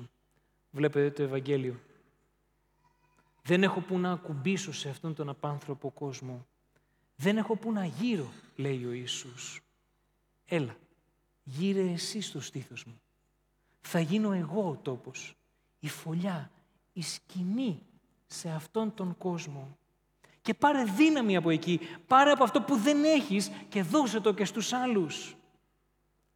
Βλέπετε 0.71 1.11
το 1.11 1.23
Ευαγγέλιο. 1.23 1.79
Δεν 3.49 3.63
έχω 3.63 3.79
που 3.79 3.99
να 3.99 4.11
ακουμπήσω 4.11 4.73
σε 4.73 4.89
αυτόν 4.89 5.13
τον 5.13 5.29
απάνθρωπο 5.29 5.89
κόσμο. 5.89 6.45
Δεν 7.15 7.37
έχω 7.37 7.55
που 7.55 7.71
να 7.71 7.85
γύρω, 7.85 8.31
λέει 8.55 8.85
ο 8.85 8.91
Ιησούς. 8.91 9.61
Έλα, 10.45 10.75
γύρε 11.43 11.91
εσύ 11.91 12.21
στο 12.21 12.41
στήθος 12.41 12.85
μου. 12.85 13.01
Θα 13.79 13.99
γίνω 13.99 14.31
εγώ 14.31 14.69
ο 14.69 14.75
τόπος, 14.75 15.35
η 15.79 15.87
φωλιά, 15.87 16.51
η 16.93 17.01
σκηνή 17.01 17.81
σε 18.27 18.49
αυτόν 18.49 18.93
τον 18.93 19.17
κόσμο. 19.17 19.77
Και 20.41 20.53
πάρε 20.53 20.83
δύναμη 20.83 21.35
από 21.35 21.49
εκεί, 21.49 21.79
πάρε 22.07 22.31
από 22.31 22.43
αυτό 22.43 22.61
που 22.61 22.75
δεν 22.75 23.03
έχεις 23.03 23.51
και 23.69 23.83
δώσε 23.83 24.19
το 24.19 24.33
και 24.33 24.45
στους 24.45 24.73
άλλους. 24.73 25.35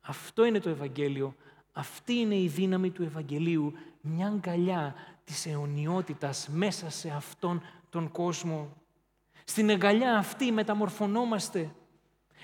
Αυτό 0.01 0.45
είναι 0.45 0.59
το 0.59 0.70
Ευαγγέλιο, 0.70 1.36
αυτή 1.72 2.14
είναι 2.14 2.36
η 2.36 2.47
δύναμη 2.47 2.89
του 2.89 3.03
Ευαγγελίου, 3.03 3.74
μια 4.01 4.28
αγκαλιά 4.28 4.95
της 5.24 5.45
αιωνιότητας 5.45 6.47
μέσα 6.51 6.89
σε 6.89 7.09
αυτόν 7.09 7.63
τον 7.89 8.11
κόσμο. 8.11 8.78
Στην 9.43 9.69
αγκαλιά 9.69 10.17
αυτή 10.17 10.51
μεταμορφωνόμαστε. 10.51 11.76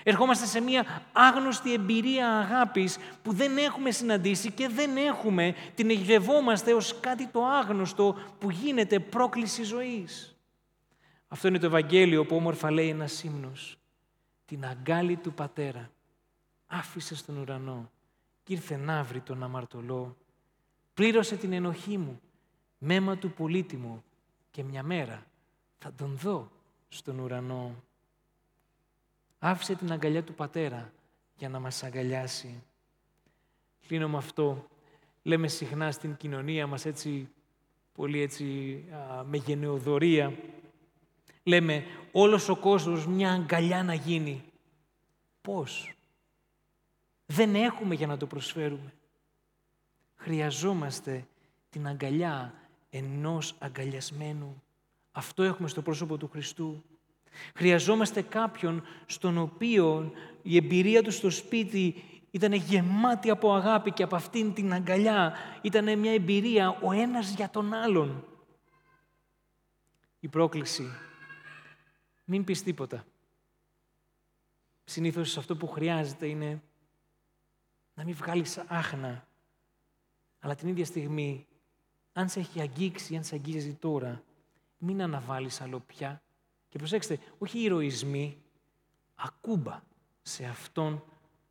Ερχόμαστε 0.02 0.46
σε 0.46 0.60
μια 0.60 1.02
άγνωστη 1.12 1.72
εμπειρία 1.72 2.38
αγάπης 2.38 2.98
που 3.22 3.32
δεν 3.32 3.58
έχουμε 3.58 3.90
συναντήσει 3.90 4.50
και 4.50 4.68
δεν 4.68 4.96
έχουμε, 4.96 5.54
την 5.74 5.90
εγγευόμαστε 5.90 6.74
ως 6.74 7.00
κάτι 7.00 7.26
το 7.26 7.44
άγνωστο 7.44 8.16
που 8.38 8.50
γίνεται 8.50 8.98
πρόκληση 8.98 9.62
ζωής. 9.62 10.36
Αυτό 11.28 11.48
είναι 11.48 11.58
το 11.58 11.66
Ευαγγέλιο 11.66 12.26
που 12.26 12.36
όμορφα 12.36 12.70
λέει 12.70 12.88
ένας 12.88 13.22
ύμνος. 13.22 13.78
Την 14.44 14.64
αγκάλη 14.64 15.16
του 15.16 15.32
Πατέρα 15.32 15.90
άφησε 16.66 17.14
στον 17.14 17.36
ουρανό 17.36 17.90
και 18.42 18.52
ήρθε 18.52 18.76
να 18.76 19.02
βρει 19.02 19.20
τον 19.20 19.42
αμαρτωλό 19.42 20.16
Πλήρωσε 21.00 21.36
την 21.36 21.52
ενοχή 21.52 21.98
μου, 21.98 22.20
μέμα 22.82 23.16
του 23.16 23.30
πολύτιμου 23.30 24.04
και 24.50 24.64
μια 24.64 24.82
μέρα 24.82 25.26
θα 25.78 25.92
τον 25.92 26.16
δω 26.16 26.50
στον 26.88 27.18
ουρανό. 27.18 27.74
Άφησε 29.38 29.74
την 29.74 29.92
αγκαλιά 29.92 30.24
του 30.24 30.34
πατέρα 30.34 30.92
για 31.36 31.48
να 31.48 31.58
μας 31.58 31.82
αγκαλιάσει. 31.82 32.62
Κλείνω 33.86 34.08
με 34.08 34.16
αυτό. 34.16 34.68
Λέμε 35.22 35.48
συχνά 35.48 35.92
στην 35.92 36.16
κοινωνία 36.16 36.66
μας 36.66 36.84
έτσι, 36.84 37.28
πολύ 37.92 38.20
έτσι 38.20 38.44
με 39.24 39.36
γενεοδορία. 39.36 40.36
Λέμε 41.42 41.84
όλος 42.12 42.48
ο 42.48 42.56
κόσμος 42.56 43.06
μια 43.06 43.32
αγκαλιά 43.32 43.82
να 43.82 43.94
γίνει. 43.94 44.44
Πώς; 45.42 45.94
Δεν 47.26 47.54
έχουμε 47.54 47.94
για 47.94 48.06
να 48.06 48.16
το 48.16 48.26
προσφέρουμε. 48.26 48.92
Χρειαζόμαστε 50.16 51.26
την 51.70 51.86
αγκαλιά 51.86 52.59
ενός 52.90 53.54
αγκαλιασμένου. 53.58 54.62
Αυτό 55.12 55.42
έχουμε 55.42 55.68
στο 55.68 55.82
πρόσωπο 55.82 56.16
του 56.16 56.28
Χριστού. 56.28 56.84
Χρειαζόμαστε 57.54 58.22
κάποιον 58.22 58.82
στον 59.06 59.38
οποίο 59.38 60.12
η 60.42 60.56
εμπειρία 60.56 61.02
του 61.02 61.10
στο 61.10 61.30
σπίτι 61.30 62.04
ήταν 62.30 62.52
γεμάτη 62.52 63.30
από 63.30 63.54
αγάπη 63.54 63.92
και 63.92 64.02
από 64.02 64.16
αυτήν 64.16 64.54
την 64.54 64.72
αγκαλιά. 64.72 65.34
Ήταν 65.62 65.98
μια 65.98 66.12
εμπειρία 66.12 66.78
ο 66.82 66.92
ένας 66.92 67.34
για 67.34 67.50
τον 67.50 67.72
άλλον. 67.74 68.24
Η 70.20 70.28
πρόκληση. 70.28 70.84
Μην 72.24 72.44
πεις 72.44 72.62
τίποτα. 72.62 73.04
Συνήθως 74.84 75.36
αυτό 75.36 75.56
που 75.56 75.66
χρειάζεται 75.66 76.26
είναι 76.26 76.62
να 77.94 78.04
μην 78.04 78.14
βγάλεις 78.14 78.58
άχνα. 78.58 79.26
Αλλά 80.38 80.54
την 80.54 80.68
ίδια 80.68 80.84
στιγμή, 80.84 81.46
αν 82.20 82.28
σε 82.28 82.40
έχει 82.40 82.60
αγγίξει, 82.60 83.16
αν 83.16 83.24
σε 83.24 83.34
αγγίζει 83.34 83.74
τώρα, 83.74 84.22
μην 84.78 85.02
αναβάλεις 85.02 85.60
άλλο 85.60 85.80
πια. 85.80 86.22
Και 86.68 86.78
προσέξτε, 86.78 87.18
όχι 87.38 87.58
ηρωισμοί, 87.58 88.42
ακούμπα 89.14 89.82
σε 90.22 90.44
αυτόν 90.44 91.04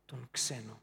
τον 0.04 0.28
ξένο. 0.30 0.80